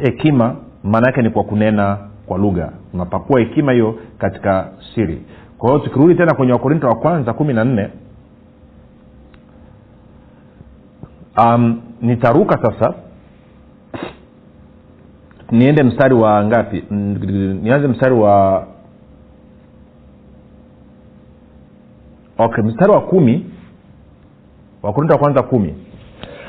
hekima 0.00 0.56
maanaake 0.84 1.22
ni 1.22 1.30
kwa 1.30 1.44
kunena 1.44 1.98
kwa 2.26 2.38
lugha. 2.38 2.72
Unapakua 2.94 3.40
hekima 3.40 3.72
hiyo 3.72 3.94
katika 4.18 4.68
siri. 4.94 5.22
Kwa 5.58 5.68
hiyo 5.70 5.80
tukirudi 5.84 6.14
tena 6.14 6.34
kwenye 6.34 6.52
wakorinto 6.52 6.86
wa 6.88 6.94
kwanza 6.94 7.32
kumi 7.32 7.54
na 7.54 7.64
nne 7.64 7.88
um, 11.38 11.80
nitaruka 12.00 12.58
sasa. 12.62 12.94
Niende 15.50 15.82
mstari 15.82 16.14
wa 16.14 16.44
ngapi? 16.44 16.84
Nianze 17.62 17.88
mstari 17.88 18.14
wa 18.14 18.66
okay 22.38 22.64
mstari 22.64 22.92
wa 22.92 23.00
kumi. 23.00 23.46
Wakorinto 24.82 25.14
wa 25.14 25.20
kwanza 25.20 25.42
kumi. 25.42 25.74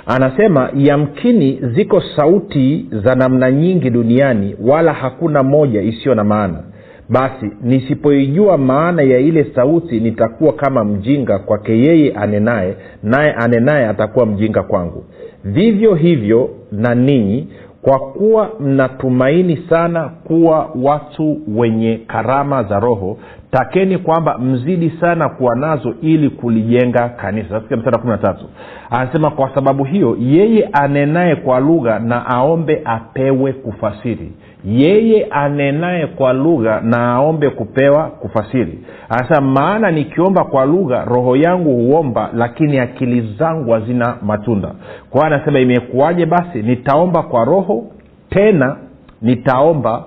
Anasema 0.05 0.69
yamkini 0.75 1.59
ziko 1.75 2.01
sauti 2.15 2.85
za 3.03 3.15
namna 3.15 3.51
nyingi 3.51 3.89
duniani 3.89 4.55
wala 4.61 4.93
hakuna 4.93 5.43
moja 5.43 5.81
isiyo 5.81 6.15
na 6.15 6.23
maana 6.23 6.63
basi 7.11 7.51
nisipoijua 7.63 8.57
maana 8.57 9.01
ya 9.01 9.19
ile 9.19 9.43
sauti 9.55 9.99
nitakuwa 9.99 10.53
kama 10.53 10.83
mjinga 10.85 11.39
kwake 11.39 11.77
yeye 11.79 12.11
anenaye 12.11 12.75
naye 13.03 13.31
anenaye 13.33 13.87
atakuwa 13.87 14.25
mjinga 14.25 14.63
kwangu. 14.63 15.03
Vivyo 15.43 15.95
hivyo 15.95 16.49
na 16.71 16.95
ninyi 16.95 17.47
kwa 17.81 17.99
kuwa 17.99 18.49
mnatumaini 18.59 19.57
sana 19.69 20.09
kuwa 20.23 20.69
watu 20.83 21.37
wenye 21.55 21.99
karama 22.07 22.63
za 22.63 22.79
roho 22.79 23.17
takeni 23.51 23.97
kwamba 23.97 24.37
mzidi 24.37 24.89
sana 25.01 25.29
kuwa 25.29 25.55
nazo 25.55 25.93
ili 26.01 26.29
kulijenga 26.29 27.09
kanisa. 27.09 27.59
Mstari 27.59 27.97
kumi 27.97 28.11
na 28.11 28.17
tatu. 28.17 28.45
Anasema 28.89 29.31
kwa 29.31 29.55
sababu 29.55 29.83
hiyo 29.83 30.17
yeye 30.19 30.69
anenaye 30.73 31.35
kwa 31.35 31.59
lugha 31.59 31.99
na 31.99 32.25
aombe 32.25 32.81
apewe 32.85 33.53
kufasiri. 33.53 34.31
Yeye 34.65 35.25
anenaye 35.25 36.07
kwa 36.07 36.33
lugha 36.33 36.81
na 36.81 37.11
aombe 37.13 37.49
kupewa 37.49 38.03
kufasiri. 38.03 38.79
Anasema 39.09 39.41
maana 39.41 39.91
nikiomba 39.91 40.43
kwa 40.43 40.65
lugha 40.65 41.05
roho 41.05 41.35
yangu 41.35 41.71
huomba 41.75 42.29
lakini 42.33 42.79
akili 42.79 43.35
zangu 43.39 43.71
hazina 43.71 44.15
matunda. 44.21 44.71
Kwa 45.09 45.25
anasema 45.27 45.59
imekuwaje 45.59 46.25
basi? 46.25 46.61
Nitaomba 46.61 47.23
kwa 47.23 47.45
roho 47.45 47.83
tena 48.29 48.75
nitaomba 49.21 50.03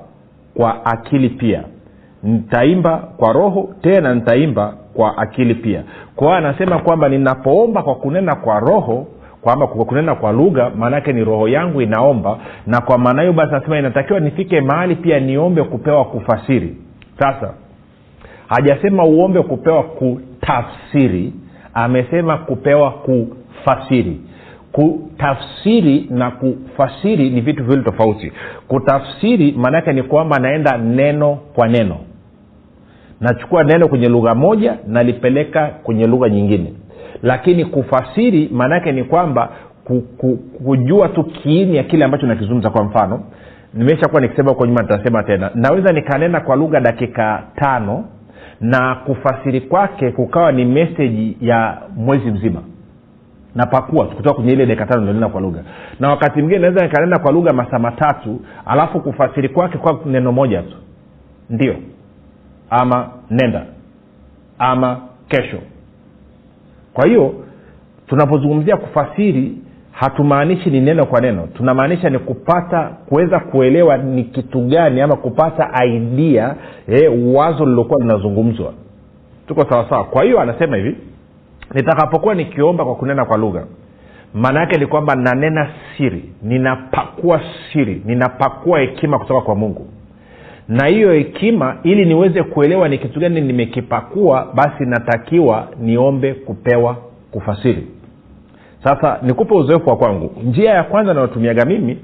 kwa 0.57 0.87
akili 0.87 1.29
pia 1.29 1.63
nitaimba 2.25 2.97
kwa 3.17 3.33
roho 3.33 3.69
tena 3.81 4.15
nitaimba 4.15 4.75
kwa 4.95 5.19
akili 5.19 5.55
pia. 5.55 5.83
Kwa 6.17 6.27
hiyo 6.27 6.39
anasema 6.39 6.79
kwamba 6.79 7.09
ninapoomba 7.09 7.83
kwa 7.83 7.95
kunena 7.95 8.35
kwa 8.35 8.61
roho 8.61 9.07
kwamba 9.43 9.67
kwa 9.67 9.85
kunena 9.85 10.15
kwa 10.15 10.33
lugha 10.33 10.71
maanaake 10.77 11.13
ni 11.13 11.25
roho 11.25 11.49
yangu 11.49 11.83
inaomba. 11.83 12.39
Na 12.67 12.81
kwa 12.81 12.99
maana 12.99 13.23
hiyo 13.23 13.33
basi 13.33 13.55
anasema 13.55 13.79
inatakiwa 13.79 14.21
nifike 14.21 14.61
mahali 14.61 14.95
pia 14.97 15.21
niombe 15.21 15.63
kupewa 15.63 16.05
kufasiri. 16.05 16.77
Sasa 17.19 17.55
hajasema 18.49 19.05
uombe 19.05 19.43
kupewa 19.43 19.83
kutafsiri 19.83 21.33
amesema 21.75 22.39
kupewa 22.39 22.91
kufasiri. 22.91 24.21
Kutafsiri 24.73 26.07
na 26.11 26.31
kufasiri 26.31 27.31
ni 27.31 27.41
vitu 27.41 27.65
viwili 27.65 27.83
tofauti. 27.83 28.33
Kutafsiri 28.69 29.53
maanaake 29.53 29.93
ni 29.93 30.03
kwamba 30.03 30.39
naenda 30.39 30.79
neno 30.79 31.39
kwa 31.55 31.69
neno 31.69 31.97
nachukua 33.21 33.65
neno 33.65 33.89
kwenye 33.89 34.09
lugha 34.09 34.35
moja 34.35 34.79
nalipeleka 34.87 35.67
kwenye 35.67 36.07
lugha 36.07 36.29
nyingine. 36.29 36.73
Lakini 37.23 37.65
kufasiri 37.65 38.49
maanaake 38.53 38.93
ni 38.93 39.05
kwamba 39.05 39.49
ku, 39.85 40.01
ku, 40.19 40.37
kujua 40.65 41.09
tu 41.09 41.25
kiini 41.25 41.77
ya 41.77 41.83
kile 41.83 42.05
ambacho 42.05 42.27
nakizungumza. 42.27 42.71
Kwa 42.71 42.85
mfano 42.85 43.21
nimeshakuwa 43.75 44.21
nikisema 44.21 44.51
huko 44.51 44.67
nyuma 44.67 44.83
nitasema 44.83 45.23
tena. 45.23 45.51
Naweza 45.55 45.93
nikanena 45.93 46.41
kwa 46.41 46.57
lugha 46.57 46.81
dakika 46.81 47.43
tano 47.57 48.05
na 48.61 48.95
kufasiri 48.95 49.61
kwake 49.61 50.11
kukawa 50.11 50.53
ni 50.53 50.65
meseji 50.65 51.37
ya 51.41 51.79
mwezi 51.97 52.31
mzima. 52.31 52.63
Napakua 53.55 54.07
kutoka 54.07 54.35
kwenye 54.37 54.53
ile 54.53 54.67
dakika 54.67 54.87
tano 54.87 55.01
nilionena 55.01 55.29
kwa 55.29 55.41
lugha. 55.41 55.63
Na 56.01 56.09
wakati 56.11 56.39
mwingine 56.39 56.59
naweza 56.61 56.87
nikanena 56.87 57.19
kwa 57.19 57.33
lugha 57.33 57.53
masaa 57.53 57.79
matatu 57.79 58.41
alafu 58.67 59.01
kufasiri 59.01 59.49
kwake 59.49 59.79
kwa 59.79 60.01
neno 60.07 60.33
moja 60.33 60.63
tu. 60.63 60.77
Ndio 61.51 61.75
ama 62.71 63.09
nenda 63.31 63.67
ama 64.59 65.01
kesho. 65.29 65.59
Kwa 66.93 67.07
hiyo 67.07 67.35
tunapozungumzia 68.07 68.77
kufasiri 68.77 69.59
hatumaanishi 69.93 70.71
ni 70.71 70.81
neno 70.81 71.07
kwa 71.07 71.21
neno. 71.21 71.47
Tunamaanisha 71.57 72.11
ni 72.11 72.19
kupata 72.19 72.83
kuweza 73.09 73.41
kuelewa 73.41 73.97
ni 73.97 74.25
kitu 74.25 74.61
gani 74.61 75.01
ama 75.01 75.17
kupata 75.17 75.85
idea 75.87 76.55
eh, 76.89 77.13
wazo 77.35 77.67
lilokuwa 77.67 78.01
linazungumzwa. 78.01 78.73
Tuko 79.49 79.69
sawasawa 79.71 80.05
kwa 80.05 80.25
hiyo 80.25 80.41
anasema 80.41 80.77
hivi 80.77 80.97
nitakapokuwa 81.75 82.35
nikiomba 82.35 82.85
kwa 82.85 82.95
kunena 82.95 83.25
kwa 83.25 83.37
lugha 83.39 83.65
maana 84.35 84.61
yake 84.61 84.79
ni 84.79 84.87
kwamba 84.87 85.15
nanena 85.15 85.69
siri. 85.97 86.25
Ninapakua 86.43 87.41
siri. 87.73 88.03
Ninapakua 88.05 88.81
hekima 88.81 89.19
kutoka 89.19 89.41
kwa 89.41 89.55
mungu 89.55 89.87
na 90.69 90.87
hiyo 90.87 91.13
hekima 91.13 91.77
ili 91.83 92.05
niweze 92.05 92.43
kuelewa 92.43 92.89
ni 92.89 92.99
kitu 92.99 93.21
gani 93.21 93.41
nimekipakua 93.41 94.49
basi 94.55 94.85
natakiwa 94.87 95.69
niombe 95.81 96.35
kupewa 96.35 96.97
kufasiri. 97.31 97.87
Sasa 98.85 99.19
nikupe 99.23 99.55
uzoefu 99.55 99.91
wa 99.91 99.97
kwangu. 99.97 100.33
Njia 100.45 100.71
ya 100.71 100.85
kwanza 100.85 101.15
nayotumiaga 101.15 101.65
mimi 101.65 101.99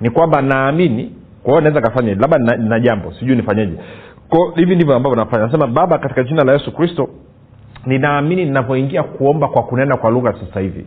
ni 0.00 0.10
kwamba 0.10 0.42
naamini 0.42 1.12
kwa 1.42 1.50
hiyo 1.52 1.60
naweza 1.60 1.80
kafanya 1.80 2.14
labda 2.14 2.56
na, 2.56 2.80
jambo 2.80 3.12
sijui 3.12 3.36
nifanyeje. 3.36 3.72
Hivi 4.56 4.76
ndivyo 4.76 4.94
ambavyo 4.94 5.16
nafanya. 5.16 5.46
Nasema 5.46 5.66
baba 5.66 5.98
katika 5.98 6.22
jina 6.22 6.44
la 6.44 6.52
yesu 6.52 6.72
kristo 6.72 7.08
ninaamini 7.86 8.44
ninavyoingia 8.44 9.02
kuomba 9.02 9.48
kwa 9.48 9.62
kunena 9.62 9.96
kwa 9.96 10.10
lugha 10.10 10.32
sasa 10.32 10.60
hivi 10.60 10.86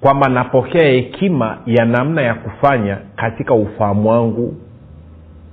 kwamba 0.00 0.28
napokea 0.28 0.88
hekima 0.88 1.58
ya 1.66 1.84
namna 1.84 2.22
ya 2.22 2.34
kufanya 2.34 2.98
katika 3.16 3.54
ufahamu 3.54 4.08
wangu 4.10 4.54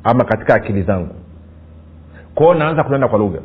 ama 0.04 0.24
katika 0.24 0.56
akili 0.56 0.82
zangu. 0.84 1.16
Kwao 2.36 2.54
naanza 2.54 2.84
kunena 2.84 3.08
kwa 3.08 3.20
lugha. 3.20 3.40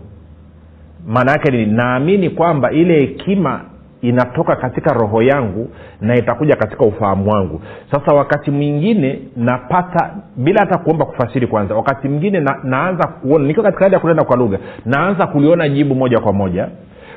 Maana 1.06 1.32
yake 1.32 1.50
ni 1.50 1.66
naamini 1.66 2.30
kwamba 2.30 2.70
ile 2.72 3.00
hekima 3.00 3.60
inatoka 4.00 4.56
katika 4.56 4.92
roho 4.92 5.22
yangu 5.22 5.68
na 6.00 6.16
itakuja 6.16 6.56
katika 6.56 6.84
ufahamu 6.84 7.30
wangu. 7.30 7.60
Sasa 7.90 8.12
wakati 8.14 8.50
mwingine 8.50 9.18
napata 9.36 10.10
bila 10.36 10.60
hata 10.60 10.78
kuomba 10.78 11.04
kufasiri 11.04 11.46
kwanza 11.46 11.74
wakati 11.74 12.08
mwingine 12.08 12.40
na, 12.40 12.56
naanza 12.64 13.06
kuona 13.08 13.46
nikiwa 13.46 13.64
katika 13.64 13.84
hali 13.84 13.94
ya 13.94 14.00
kunena 14.00 14.24
kwa 14.24 14.36
lugha 14.36 14.58
naanza 14.86 15.26
kuliona 15.26 15.68
jibu 15.68 15.94
moja 15.94 16.20
kwa 16.20 16.32
moja 16.32 16.68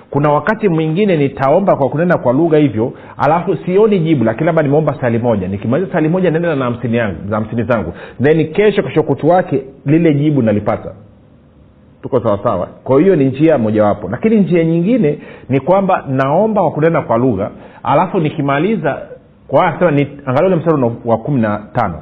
kuna 0.10 0.30
wakati 0.32 0.70
mwingine 0.70 1.18
nitaomba 1.18 1.76
kwa 1.76 1.90
kunena 1.90 2.18
kwa 2.18 2.34
lugha 2.34 2.58
hivyo 2.58 2.94
alafu 3.18 3.56
sioni 3.66 4.00
jibu 4.00 4.24
lakini 4.24 4.46
labda 4.46 4.62
nimeomba 4.64 4.96
sali 5.02 5.20
moja. 5.20 5.48
Nikimaliza 5.48 5.92
sali 5.94 6.10
moja 6.10 6.32
naenda 6.32 6.56
na 6.56 6.66
hamsini 6.66 6.98
hamsini 7.32 7.64
zangu. 7.64 7.94
Then 8.24 8.52
kesho 8.54 8.84
keshokutu 8.84 9.28
wake 9.30 9.64
lile 9.86 10.14
jibu 10.14 10.42
nalipata. 10.42 10.92
Tuko 12.02 12.20
sawasawa 12.22 12.68
kwa 12.84 13.02
hiyo 13.02 13.16
ni 13.16 13.26
njia 13.26 13.58
mojawapo. 13.58 14.10
Lakini 14.10 14.40
njia 14.40 14.64
nyingine 14.64 15.20
ni 15.50 15.60
kwamba 15.60 16.04
naomba 16.10 16.62
kwa 16.62 16.72
kunena 16.72 17.02
kwa 17.02 17.18
lugha 17.18 17.52
alafu 17.84 18.20
nikimaliza 18.20 19.02
kwa 19.48 19.80
sema 19.80 19.92
ni 19.92 20.08
angalia 20.26 20.48
ule 20.48 20.56
mstari 20.56 20.92
wa 21.06 21.18
kumi 21.18 21.42
na 21.42 21.64
tano. 21.74 22.02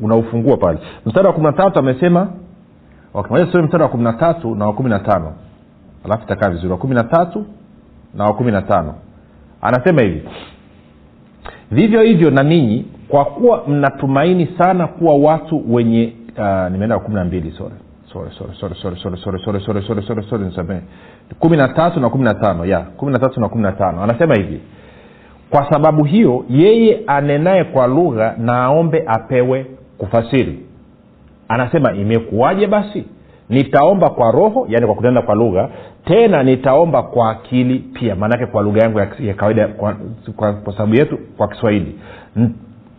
Unaufungua 0.00 0.56
pale. 0.56 0.78
Mstari 1.06 1.26
wa 1.26 1.32
kumi 1.32 1.46
na 1.46 1.52
tatu 1.52 1.78
amesema 1.78 2.28
wakimaliza 3.14 3.62
mstari 3.62 3.82
wa 3.82 3.88
kumi 3.88 4.04
na 4.04 4.12
tatu 4.12 4.54
na 4.54 4.66
wa 4.66 4.72
kumi 4.72 4.90
na 4.90 4.98
tano 4.98 5.32
alafu 6.04 6.24
itakaa 6.24 6.50
vizuri 6.50 6.68
wa 6.72 6.78
kumi 6.78 6.94
na 6.94 7.04
tatu 7.04 7.46
na 8.14 8.24
wa 8.24 8.34
kumi 8.34 8.52
na 8.52 8.62
tano 8.62 8.94
anasema 9.62 10.02
hivi 10.02 10.22
vivyo 11.70 12.02
hivyo 12.02 12.30
na 12.30 12.42
ninyi 12.42 12.84
kwa 13.08 13.24
kuwa 13.24 13.62
mnatumaini 13.68 14.48
sana 14.58 14.86
kuwa 14.86 15.16
watu 15.16 15.74
wenye 15.74 16.12
uh, 16.38 16.72
nimeenda 16.72 16.98
kumi 16.98 17.14
na 17.14 17.24
mbili 17.24 17.50
sore 17.50 17.74
kumi 21.38 21.56
na 21.56 21.68
tatu 21.68 22.00
na 22.00 22.10
kumi 22.10 22.24
na 22.24 22.34
tano 22.34 22.64
ya 22.64 22.80
kumi 22.80 23.12
na 23.12 23.18
tatu 23.18 23.40
na 23.40 23.48
kumi 23.48 23.62
na 23.62 23.72
tano 23.72 24.02
anasema 24.02 24.34
hivi 24.34 24.60
kwa 25.50 25.70
sababu 25.72 26.04
hiyo 26.04 26.44
yeye 26.50 27.00
anenaye 27.06 27.64
kwa 27.64 27.86
lugha 27.86 28.34
na 28.38 28.62
aombe 28.64 29.04
apewe 29.06 29.66
kufasiri 29.98 30.66
anasema 31.48 31.92
imekuwaje 31.92 32.66
basi 32.66 33.04
nitaomba 33.48 34.10
kwa 34.10 34.30
roho 34.30 34.66
yani 34.68 34.86
kwa 34.86 34.94
kunena 34.94 35.22
kwa 35.22 35.34
lugha 35.34 35.68
tena 36.04 36.42
nitaomba 36.42 37.02
kwa 37.02 37.30
akili 37.30 37.78
pia 37.78 38.14
maanake 38.16 38.46
kwa 38.46 38.62
lugha 38.62 38.80
yangu 38.82 38.98
ya, 39.20 39.34
kawaida 39.34 39.68
kwa, 39.68 39.96
kwa, 40.36 40.52
kwa 40.52 40.72
sababu 40.72 40.94
yetu 40.94 41.18
kwa 41.36 41.48
kiswahili. 41.48 41.98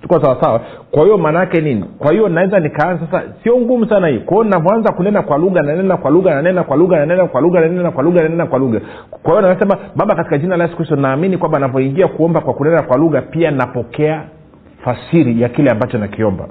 Tuko 0.01 0.21
sawasawa 0.21 0.61
kwa 0.91 1.03
hiyo 1.03 1.17
maanaake 1.17 1.61
nini? 1.61 1.85
Kwa 1.99 2.11
hiyo 2.11 2.29
naweza 2.29 2.59
nikaanza 2.59 3.05
sasa 3.05 3.23
sio 3.43 3.57
ngumu 3.57 3.85
sana 3.89 4.07
hii. 4.07 4.19
Kwao 4.19 4.43
navyoanza 4.43 4.91
kunena 4.93 5.21
kwa 5.21 5.37
lugha 5.37 5.61
nanena 5.61 5.97
kwa 5.97 6.11
lugha 6.11 6.35
nanena 6.35 6.63
kwa 6.63 6.77
lugha 6.77 6.99
nanena 6.99 7.27
kwa 7.27 7.41
lugha 7.41 7.59
nanena 7.59 7.91
kwa 7.91 8.03
lugha 8.03 8.21
nanena 8.23 8.45
kwa 8.45 8.59
lugha. 8.59 8.81
Kwa 9.23 9.31
hiyo 9.39 9.53
nasema 9.53 9.77
baba 9.95 10.15
katika 10.15 10.37
jina 10.37 10.57
la 10.57 10.63
yesu 10.63 10.75
kristo 10.77 10.95
naamini 10.95 11.37
kwamba 11.37 11.59
navyoingia 11.59 12.07
kuomba 12.07 12.41
kwa 12.41 12.53
kunena 12.53 12.81
kwa 12.81 12.97
lugha 12.97 13.21
pia 13.21 13.51
napokea 13.51 14.23
fasiri 14.83 15.41
ya 15.41 15.49
kile 15.49 15.71
ambacho 15.71 15.97
nakiomba 15.97 16.47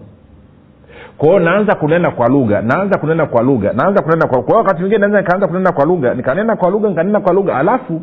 kwao 1.19 1.39
naanza 1.39 1.75
kunena 1.75 2.11
kwa 2.11 2.29
lugha 2.29 2.63
naanza 2.63 2.99
kunena 2.99 3.27
kwa 3.27 3.43
lugha 3.43 3.73
naanza 3.73 4.03
kunena 4.03 4.27
kwa 4.27 4.43
kwa 4.43 4.57
wakati 4.57 4.81
mwingine 4.81 4.99
naweza 5.01 5.21
nikaanza 5.21 5.47
kunena 5.49 5.73
kwa 5.73 5.85
lugha 5.85 6.15
nikanena 6.15 6.57
kwa 6.57 6.71
lugha 6.71 6.89
nikanena 6.89 7.21
kwa 7.21 7.33
lugha 7.33 7.57
alafu 7.57 8.03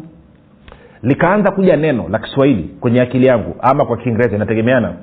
likaanza 1.04 1.52
kuja 1.52 1.76
neno 1.78 2.06
la 2.10 2.20
kiswahili 2.20 2.64
kwenye 2.80 3.02
akili 3.02 3.26
yangu 3.26 3.56
ama 3.62 3.86
kwa 3.86 3.98
kiingereza 3.98 4.36
inategemeana. 4.36 4.94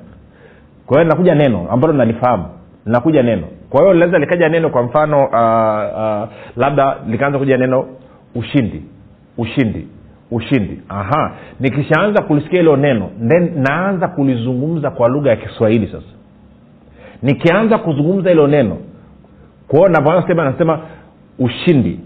Kwa 0.85 0.95
hiyo 0.97 1.03
linakuja 1.03 1.35
neno 1.35 1.67
ambalo 1.71 1.93
nalifahamu 1.93 2.45
linakuja 2.85 3.23
neno. 3.23 3.43
Kwa 3.69 3.81
hiyo 3.81 3.93
linaweza 3.93 4.19
likaja 4.19 4.49
neno 4.49 4.69
kwa 4.69 4.83
mfano 4.83 5.25
uh, 5.25 5.31
uh, 5.33 6.29
labda 6.57 6.95
likaanza 7.07 7.39
kuja 7.39 7.57
neno 7.57 7.85
ushindi 8.35 8.83
ushindi 9.37 9.87
ushindi. 10.31 10.81
Aha. 10.89 11.31
Nikishaanza 11.59 12.21
kulisikia 12.23 12.59
hilo 12.59 12.75
neno 12.77 13.09
then 13.27 13.51
naanza 13.61 14.07
kulizungumza 14.07 14.91
kwa 14.91 15.09
lugha 15.09 15.29
ya 15.29 15.35
kiswahili 15.35 15.87
sasa 15.87 16.16
nikianza 17.21 17.77
kuzungumza 17.77 18.29
hilo 18.29 18.47
neno 18.47 18.77
kwao 19.67 19.87
navyosema 19.87 20.43
nasema 20.45 20.79
ushindi. 21.39 21.99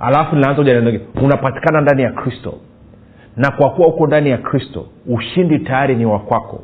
Alafu 0.00 0.36
ninaanza 0.36 0.60
uja 0.62 1.00
unapatikana 1.22 1.80
ndani 1.80 2.02
ya 2.02 2.12
kristo. 2.12 2.54
Na 3.36 3.50
kwa 3.50 3.70
kuwa 3.70 3.86
huko 3.88 4.06
ndani 4.06 4.30
ya 4.30 4.38
kristo 4.38 4.86
ushindi 5.06 5.58
tayari 5.58 5.96
ni 5.96 6.06
wa 6.06 6.18
kwako. 6.18 6.62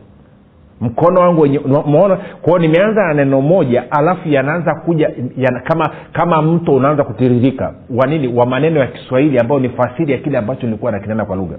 Mkono 0.80 1.20
wangu 1.20 1.42
umeona 1.84 2.16
kwao 2.16 2.58
nimeanza 2.58 3.02
na 3.02 3.14
neno 3.14 3.40
moja 3.40 3.90
alafu 3.92 4.28
yanaanza 4.28 4.74
kuja 4.74 5.10
yana, 5.36 5.60
kama 5.60 5.90
kama 6.12 6.42
mto 6.42 6.74
unaanza 6.74 7.04
kutiririka. 7.04 7.74
Wa 7.90 8.06
nini? 8.06 8.28
Wa 8.28 8.46
maneno 8.46 8.80
ya 8.80 8.86
kiswahili 8.86 9.38
ambayo 9.38 9.60
ni 9.60 9.68
fasiri 9.68 10.12
ya 10.12 10.18
kile 10.18 10.38
ambacho 10.38 10.66
nilikuwa 10.66 10.92
nakinena 10.92 11.24
kwa 11.24 11.36
lugha 11.36 11.56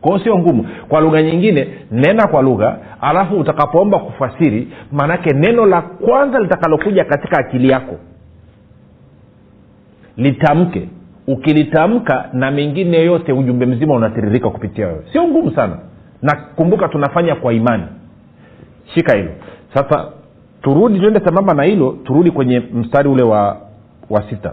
kwao 0.00 0.18
sio 0.18 0.38
ngumu. 0.38 0.66
Kwa 0.88 1.00
lugha 1.00 1.22
nyingine 1.22 1.68
nena 1.90 2.26
kwa 2.26 2.42
lugha 2.42 2.78
alafu 3.00 3.34
utakapoomba 3.40 3.98
kufasiri 3.98 4.68
maanake 4.92 5.30
neno 5.34 5.66
la 5.66 5.82
kwanza 5.82 6.38
litakalokuja 6.38 7.04
katika 7.04 7.38
akili 7.38 7.68
yako 7.68 7.96
litamke. 10.16 10.88
Ukilitamka 11.26 12.28
na 12.32 12.50
mengine 12.50 13.04
yote 13.04 13.32
ujumbe 13.32 13.66
mzima 13.66 13.94
unatiririka 13.94 14.50
kupitia 14.50 14.86
wewe. 14.86 15.00
Sio 15.12 15.24
ngumu 15.28 15.50
sana. 15.50 15.78
Na 16.22 16.36
kumbuka 16.56 16.88
tunafanya 16.88 17.34
kwa 17.34 17.52
imani. 17.52 17.84
Shika 18.94 19.16
hilo. 19.16 19.30
Sasa 19.74 20.08
turudi 20.62 21.00
tuende 21.00 21.20
sambamba 21.20 21.54
na 21.54 21.62
hilo 21.62 21.98
turudi 22.04 22.30
kwenye 22.30 22.60
mstari 22.60 23.08
ule 23.08 23.22
wa 23.22 23.56
wa 24.10 24.22
sita. 24.30 24.52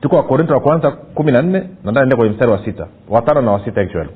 Tuko 0.00 0.16
wakorinto 0.16 0.54
wa 0.54 0.60
kwanza 0.60 0.90
kumi 0.90 1.32
na 1.32 1.42
nne 1.42 1.62
nadaende 1.84 2.16
kwenye 2.16 2.32
mstari 2.32 2.52
wa 2.52 2.64
sita. 2.64 2.86
Watano 3.08 3.40
na 3.42 3.50
wa 3.50 3.58
actually 3.66 4.10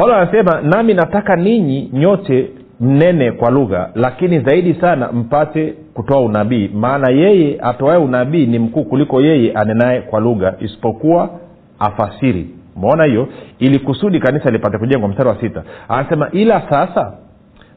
paulo 0.00 0.14
anasema 0.16 0.60
nami 0.62 0.94
nataka 0.94 1.36
ninyi 1.36 1.90
nyote 1.92 2.50
mnene 2.80 3.32
kwa 3.32 3.50
lugha 3.50 3.90
lakini 3.94 4.40
zaidi 4.40 4.74
sana 4.74 5.12
mpate 5.12 5.74
kutoa 5.94 6.20
unabii. 6.20 6.70
Maana 6.74 7.10
yeye 7.10 7.58
atoae 7.62 7.96
unabii 7.96 8.46
ni 8.46 8.58
mkuu 8.58 8.84
kuliko 8.84 9.20
yeye 9.22 9.52
anenaye 9.52 10.00
kwa 10.00 10.20
lugha 10.20 10.54
isipokuwa 10.60 11.30
afasiri. 11.78 12.46
Umeona 12.76 13.04
hiyo? 13.04 13.28
Ili 13.58 13.78
kusudi 13.78 14.20
kanisa 14.20 14.50
lipate 14.50 14.78
kujengwa. 14.78 15.08
Mstari 15.08 15.28
wa 15.28 15.40
sita. 15.40 15.62
Anasema 15.88 16.30
ila 16.32 16.62
sasa 16.70 17.12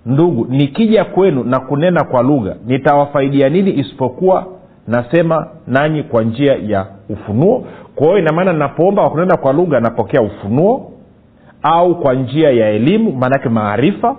ndugu 0.05 0.47
nikija 0.49 1.05
kwenu 1.05 1.43
na 1.43 1.59
kunena 1.59 2.03
kwa 2.03 2.21
lugha 2.23 2.55
nitawafaidia 2.65 3.49
nini 3.49 3.79
isipokuwa 3.79 4.45
nasema 4.87 5.47
nanyi 5.67 6.03
kwa 6.03 6.23
njia 6.23 6.55
ya 6.67 6.85
ufunuo? 7.09 7.65
Kwa 7.95 8.07
hiyo 8.07 8.19
inamaana 8.19 8.53
napoomba 8.53 9.01
kwa 9.01 9.11
kunena 9.11 9.37
kwa 9.37 9.53
lugha 9.53 9.79
napokea 9.79 10.21
ufunuo 10.21 10.92
au 11.63 11.95
kwa 11.99 12.13
njia 12.13 12.49
ya 12.51 12.69
elimu 12.69 13.11
maanake 13.11 13.49
maarifa 13.49 14.15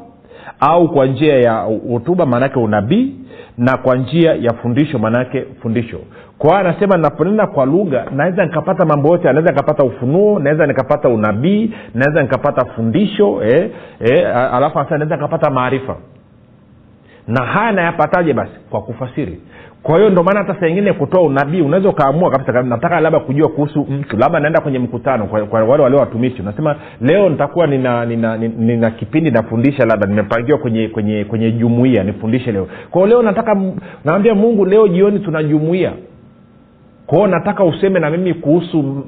au 0.60 0.88
kwa 0.92 1.06
njia 1.06 1.38
ya 1.38 1.52
hotuba 1.92 2.26
maanake 2.26 2.58
unabii 2.58 3.14
na 3.58 3.76
kwa 3.76 3.96
njia 3.96 4.34
ya 4.34 4.52
fundisho 4.54 4.98
maanake 4.98 5.44
fundisho. 5.62 5.98
Kwa 6.38 6.50
hiyo 6.50 6.60
anasema 6.68 6.96
naponena 6.96 7.46
kwa 7.46 7.66
lugha 7.66 8.04
naweza 8.10 8.44
nikapata 8.44 8.84
mambo 8.84 9.08
yote 9.08 9.24
naweza 9.32 9.50
nikapata 9.50 9.84
ufunuo 9.84 10.38
naweza 10.38 10.66
nikapata 10.66 11.08
unabii 11.08 11.70
naweza 11.94 12.22
nikapata 12.22 12.64
fundisho 12.64 13.42
eh, 13.44 13.70
eh, 14.00 14.36
alafu 14.36 14.78
anasema 14.78 14.98
naweza 14.98 15.16
nikapata 15.16 15.50
maarifa. 15.50 15.96
Na 17.28 17.44
haya 17.44 17.72
nayapataje 17.72 18.32
basi? 18.32 18.52
Kwa 18.70 18.82
kufasiri 18.82 19.40
kwa 19.84 19.96
hiyo 19.96 20.10
ndio 20.10 20.22
maana 20.22 20.40
hata 20.40 20.60
saa 20.60 20.66
ingine 20.66 20.92
kutoa 20.92 21.22
unabii 21.22 21.60
unaweza 21.60 21.88
ukaamua 21.88 22.30
kabisa 22.30 22.62
nataka 22.62 23.00
labda 23.00 23.20
kujua 23.20 23.48
kuhusu 23.48 23.86
mtu 23.90 24.16
labda 24.16 24.40
naenda 24.40 24.60
kwenye 24.60 24.78
mkutano 24.78 25.26
kwa, 25.26 25.46
kwa 25.46 25.64
wale 25.64 25.82
walio 25.82 25.98
watumishi. 25.98 26.42
Unasema 26.42 26.76
leo 27.00 27.28
nitakuwa 27.28 27.66
nina, 27.66 28.06
nina, 28.06 28.36
nina, 28.36 28.54
nina 28.58 28.90
kipindi 28.90 29.30
nafundisha 29.30 29.84
labda 29.86 30.06
nimepangiwa 30.06 30.58
kwenye 30.58 30.88
kwenye 30.88 31.24
kwenye 31.24 31.50
jumuia 31.52 32.04
nifundishe 32.04 32.52
leo. 32.52 32.68
Kwao 32.90 33.06
leo 33.06 33.22
nataka 33.22 33.62
naambia 34.04 34.34
mungu 34.34 34.64
leo 34.64 34.88
jioni 34.88 35.18
tuna 35.18 35.42
jumuia 35.42 35.92
kwao 37.06 37.26
nataka 37.26 37.64
useme 37.64 38.00
na 38.00 38.10
mimi 38.10 38.34
kuhusu 38.34 39.06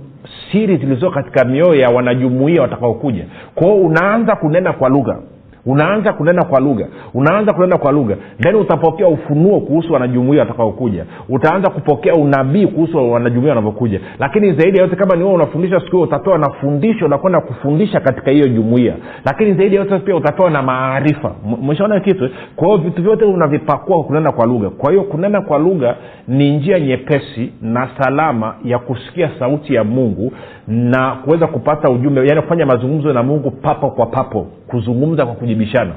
siri 0.53 0.77
zilizo 0.77 1.11
katika 1.11 1.45
mioyo 1.45 1.75
ya 1.75 1.89
wanajumuia 1.89 2.63
watakaokuja. 2.63 3.25
Kwao 3.55 3.77
unaanza 3.77 4.37
kunena 4.37 4.73
kwa 4.73 4.89
lugha 4.89 5.19
unaanza 5.67 6.13
kunena 6.13 6.45
kwa 6.45 6.61
lugha. 6.61 6.87
Unaanza 7.15 7.53
kunena 7.53 7.79
kwa 7.79 7.93
lugha. 7.93 8.17
Then 8.41 8.55
utapokea 8.55 9.09
ufunuo 9.09 9.61
kuhusu 9.61 9.93
wanajumuia 9.93 10.41
watakaokuja. 10.41 11.05
Utaanza 11.29 11.71
kupokea 11.71 12.15
unabii 12.15 12.67
kuhusu 12.67 13.13
wanajumuia 13.13 13.49
wanavyokuja. 13.51 14.01
Lakini 14.19 14.53
zaidi 14.53 14.79
ya 14.79 14.89
kama 14.89 15.17
ni 15.17 15.23
wewe 15.23 15.35
unafundisha 15.35 15.81
siku 15.81 16.01
utapewa 16.01 16.39
na 16.39 16.51
fundisho 16.51 17.05
unakwenda 17.07 17.41
kufundisha 17.41 18.01
katika 18.01 18.31
hiyo 18.31 18.49
jumuia. 18.49 18.95
Lakini 19.25 19.55
zaidi 19.55 19.77
ya 19.77 19.85
pia 19.85 20.17
utatoa 20.17 20.51
na 20.51 20.63
maarifa. 20.63 21.33
Mweshaona 21.63 22.01
kitu 22.01 22.31
kwa 22.57 22.67
hiyo 22.69 22.79
vitu 22.79 23.03
vyote 23.03 23.25
unavipakua 23.25 24.05
kunena 24.05 24.33
kwa 24.33 24.47
lugha. 24.47 24.71
Kwa 24.71 24.91
hiyo 24.91 25.03
kunena 25.03 25.41
kwa 25.41 25.59
lugha 25.59 25.97
ni 26.29 26.57
njia 26.57 26.81
nyepesi 26.81 27.53
na 27.63 27.89
salama 27.99 28.55
ya 28.65 28.79
kusikia 28.79 29.31
sauti 29.39 29.75
ya 29.75 29.85
mungu 29.85 30.33
na 30.69 31.11
kuweza 31.25 31.47
kupata 31.47 31.91
ujumbe 31.91 32.27
yani 32.27 32.43
kufanya 32.43 32.67
mazungumzo 32.67 33.13
na 33.13 33.23
mungu 33.23 33.51
papo 33.51 33.91
kwa 33.91 34.07
papo 34.07 34.47
kuzungumza 34.67 35.27
kwa 35.27 35.35
kujibishana 35.57 35.93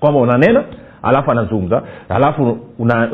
kwamba 0.00 0.20
unanena 0.20 0.64
alafu 1.02 1.30
anazungumza 1.30 1.82
alafu 2.08 2.58
una 2.78 3.08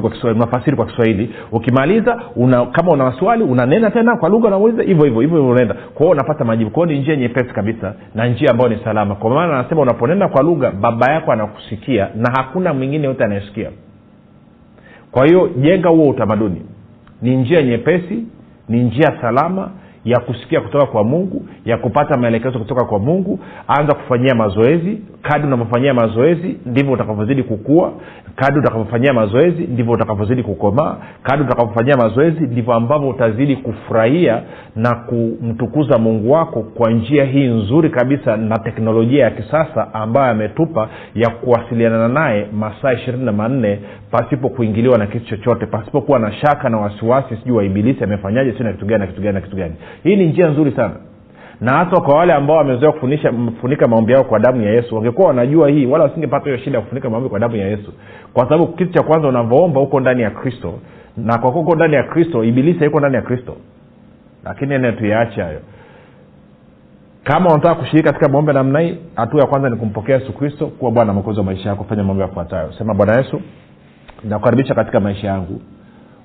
kwa 0.00 0.10
kiswahili 0.10 0.42
unafasiri 0.42 0.76
kwa 0.76 0.86
kiswahili. 0.86 1.34
Ukimaliza 1.52 2.22
una, 2.36 2.66
kama 2.66 2.92
una 2.92 3.04
maswali 3.04 3.42
unanena 3.44 3.90
tena 3.90 4.16
kwa 4.16 4.28
lugha 4.28 4.48
unauliza 4.48 4.82
hivyo 4.82 5.04
hivyo 5.04 5.20
hivyo 5.20 5.48
unaenda. 5.48 5.74
Kwao 5.94 6.10
unapata 6.10 6.44
majibu. 6.44 6.70
Kwao 6.70 6.86
ni 6.86 6.98
njia 6.98 7.16
nyepesi 7.16 7.54
kabisa 7.54 7.94
na 8.14 8.26
njia 8.26 8.50
ambayo 8.50 8.70
ni 8.70 8.78
salama. 8.84 9.14
Kwa 9.14 9.30
maana 9.30 9.58
anasema 9.58 9.80
unaponena 9.82 10.28
kwa 10.28 10.42
lugha 10.42 10.70
baba 10.70 11.12
yako 11.12 11.32
anakusikia 11.32 12.08
na 12.16 12.30
hakuna 12.36 12.74
mwingine 12.74 13.04
yote 13.06 13.24
anayesikia. 13.24 13.70
Kwa 15.12 15.26
hiyo 15.26 15.50
jenga 15.56 15.88
huo 15.88 16.08
utamaduni. 16.08 16.62
Ni 17.22 17.36
njia 17.36 17.62
nyepesi 17.62 18.24
ni 18.68 18.82
njia 18.82 19.12
salama 19.20 19.70
ya 20.04 20.20
kusikia 20.20 20.60
kutoka 20.60 20.86
kwa 20.86 21.04
mungu 21.04 21.46
ya 21.64 21.76
kupata 21.76 22.16
maelekezo 22.20 22.58
kutoka 22.58 22.84
kwa 22.84 22.98
mungu 22.98 23.38
anza 23.68 23.94
kufanyia 23.94 24.34
mazoezi. 24.34 24.98
Kadi 25.22 25.46
unavyofanyia 25.46 25.94
mazoezi 25.94 26.56
ndivyo 26.66 26.92
utakavyozidi 26.92 27.42
kukua. 27.42 27.92
Kadi 28.36 28.58
utakavyofanyia 28.58 29.12
mazoezi 29.12 29.62
ndivyo 29.66 29.92
utakavyozidi 29.92 30.42
kukomaa. 30.42 30.96
Kadi 31.22 31.42
utakavyofanyia 31.42 31.96
mazoezi 31.96 32.40
ndivyo 32.40 32.74
ambavyo 32.74 33.08
utazidi 33.08 33.56
kufurahia 33.56 34.42
na 34.76 34.94
kumtukuza 34.94 35.98
mungu 35.98 36.32
wako 36.32 36.62
kwa 36.62 36.90
njia 36.90 37.24
hii 37.24 37.46
nzuri 37.46 37.90
kabisa 37.90 38.36
na 38.36 38.58
teknolojia 38.58 39.24
ya 39.24 39.30
kisasa 39.30 39.94
ambayo 39.94 40.30
ametupa 40.30 40.88
ya 41.14 41.30
kuwasiliana 41.30 42.08
naye 42.08 42.46
masaa 42.52 42.92
ishirini 42.92 43.24
na 43.24 43.32
manne 43.32 43.78
pasipo 44.10 44.48
kuingiliwa 44.48 44.98
na 44.98 45.06
kitu 45.06 45.26
chochote 45.26 45.66
pasipokuwa 45.66 46.18
na 46.18 46.32
shaka 46.32 46.68
na 46.68 46.78
wasiwasi 46.78 47.36
sijui 47.36 47.56
waibilisi 47.56 48.04
amefanyaje 48.04 48.52
si 48.52 48.62
na 48.62 48.72
kitu 48.72 48.86
gani 48.86 49.00
na 49.00 49.06
kitu 49.06 49.20
gani 49.20 49.34
na 49.34 49.40
kitu 49.40 49.56
gani 49.56 49.74
hii 50.02 50.16
ni 50.16 50.26
njia 50.26 50.48
nzuri 50.48 50.72
sana. 50.72 50.94
Na 51.60 51.72
hata 51.72 52.00
kwa 52.00 52.14
wale 52.18 52.32
ambao 52.32 52.56
wamezoea 52.56 52.92
kufunika 52.92 53.88
maombi 53.88 54.12
yao 54.12 54.24
kwa 54.24 54.38
damu 54.38 54.62
ya 54.62 54.70
yesu 54.70 54.94
wangekuwa 54.94 55.28
wanajua 55.28 55.68
hii 55.68 55.86
wala 55.86 56.04
wasingepata 56.04 56.44
hiyo 56.44 56.56
shida 56.58 56.78
ya 56.78 56.82
kufunika 56.82 57.10
maombi 57.10 57.28
kwa 57.28 57.38
damu 57.38 57.56
ya 57.56 57.68
yesu. 57.68 57.92
Kwa 58.32 58.44
sababu 58.44 58.66
kitu 58.66 58.92
cha 58.92 59.02
kwanza 59.02 59.28
unavyoomba 59.28 59.80
huko 59.80 60.00
ndani 60.00 60.22
ya 60.22 60.30
kristo 60.30 60.74
na 61.16 61.38
kwa 61.38 61.50
uko 61.50 61.74
ndani 61.76 61.94
ya 61.94 62.02
kristo 62.02 62.44
ibilisi 62.44 62.78
haiko 62.78 62.98
ndani 62.98 63.14
ya 63.14 63.22
kristo. 63.22 63.56
Lakini 64.44 64.74
ene 64.74 64.92
tuyaache 64.92 65.42
hayo. 65.42 65.60
Kama 67.24 67.50
unataka 67.50 67.74
kushiriki 67.74 68.04
katika 68.08 68.28
maombi 68.28 68.52
namna 68.52 68.80
hii 68.80 68.96
hatua 69.16 69.40
ya 69.40 69.46
kwanza 69.46 69.70
ni 69.70 69.76
kumpokea 69.76 70.14
yesu 70.18 70.32
kristo 70.32 70.66
kuwa 70.66 70.90
bwana 70.90 71.12
mwokozi 71.12 71.38
wa 71.38 71.44
maisha 71.44 71.68
yako 71.68 71.84
fanya 71.84 72.04
mambo 72.04 72.22
yafuatayo. 72.22 72.72
Sema 72.78 72.94
bwana 72.94 73.18
yesu 73.18 73.40
nakukaribisha 74.24 74.74
katika 74.74 75.00
maisha 75.00 75.26
yangu. 75.26 75.60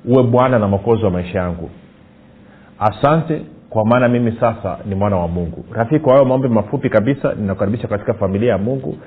Uwe 0.06 0.24
bwana 0.24 0.60
na 0.60 0.68
mwokozi 0.68 1.04
wa 1.06 1.12
maisha 1.12 1.40
yangu. 1.40 1.70
Asante 2.80 3.42
kwa 3.70 3.86
maana 3.86 4.08
mimi 4.08 4.32
sasa 4.40 4.78
ni 4.86 4.96
mwana 4.96 5.16
wa 5.18 5.28
mungu. 5.28 5.66
Rafiki 5.72 6.00
kwa 6.00 6.14
hayo 6.14 6.26
maombi 6.26 6.48
mafupi 6.48 6.90
kabisa 6.90 7.34
ninakukaribisha 7.34 7.88
katika 7.88 8.14
familia 8.14 8.52
ya 8.52 8.58
mungu. 8.58 8.98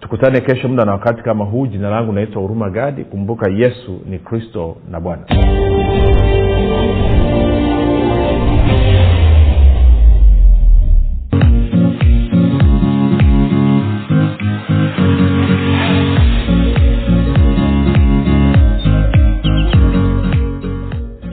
Tukutane 0.00 0.40
kesho 0.40 0.68
muda 0.68 0.84
na 0.84 0.92
wakati 0.92 1.22
kama 1.22 1.44
huu. 1.44 1.66
Jina 1.66 1.90
langu 1.90 2.12
naitwa 2.12 2.42
huruma 2.42 2.70
gadi. 2.70 3.04
Kumbuka 3.04 3.50
yesu 3.50 4.00
ni 4.06 4.18
kristo 4.18 4.76
na 4.90 5.00
bwana 5.00 5.22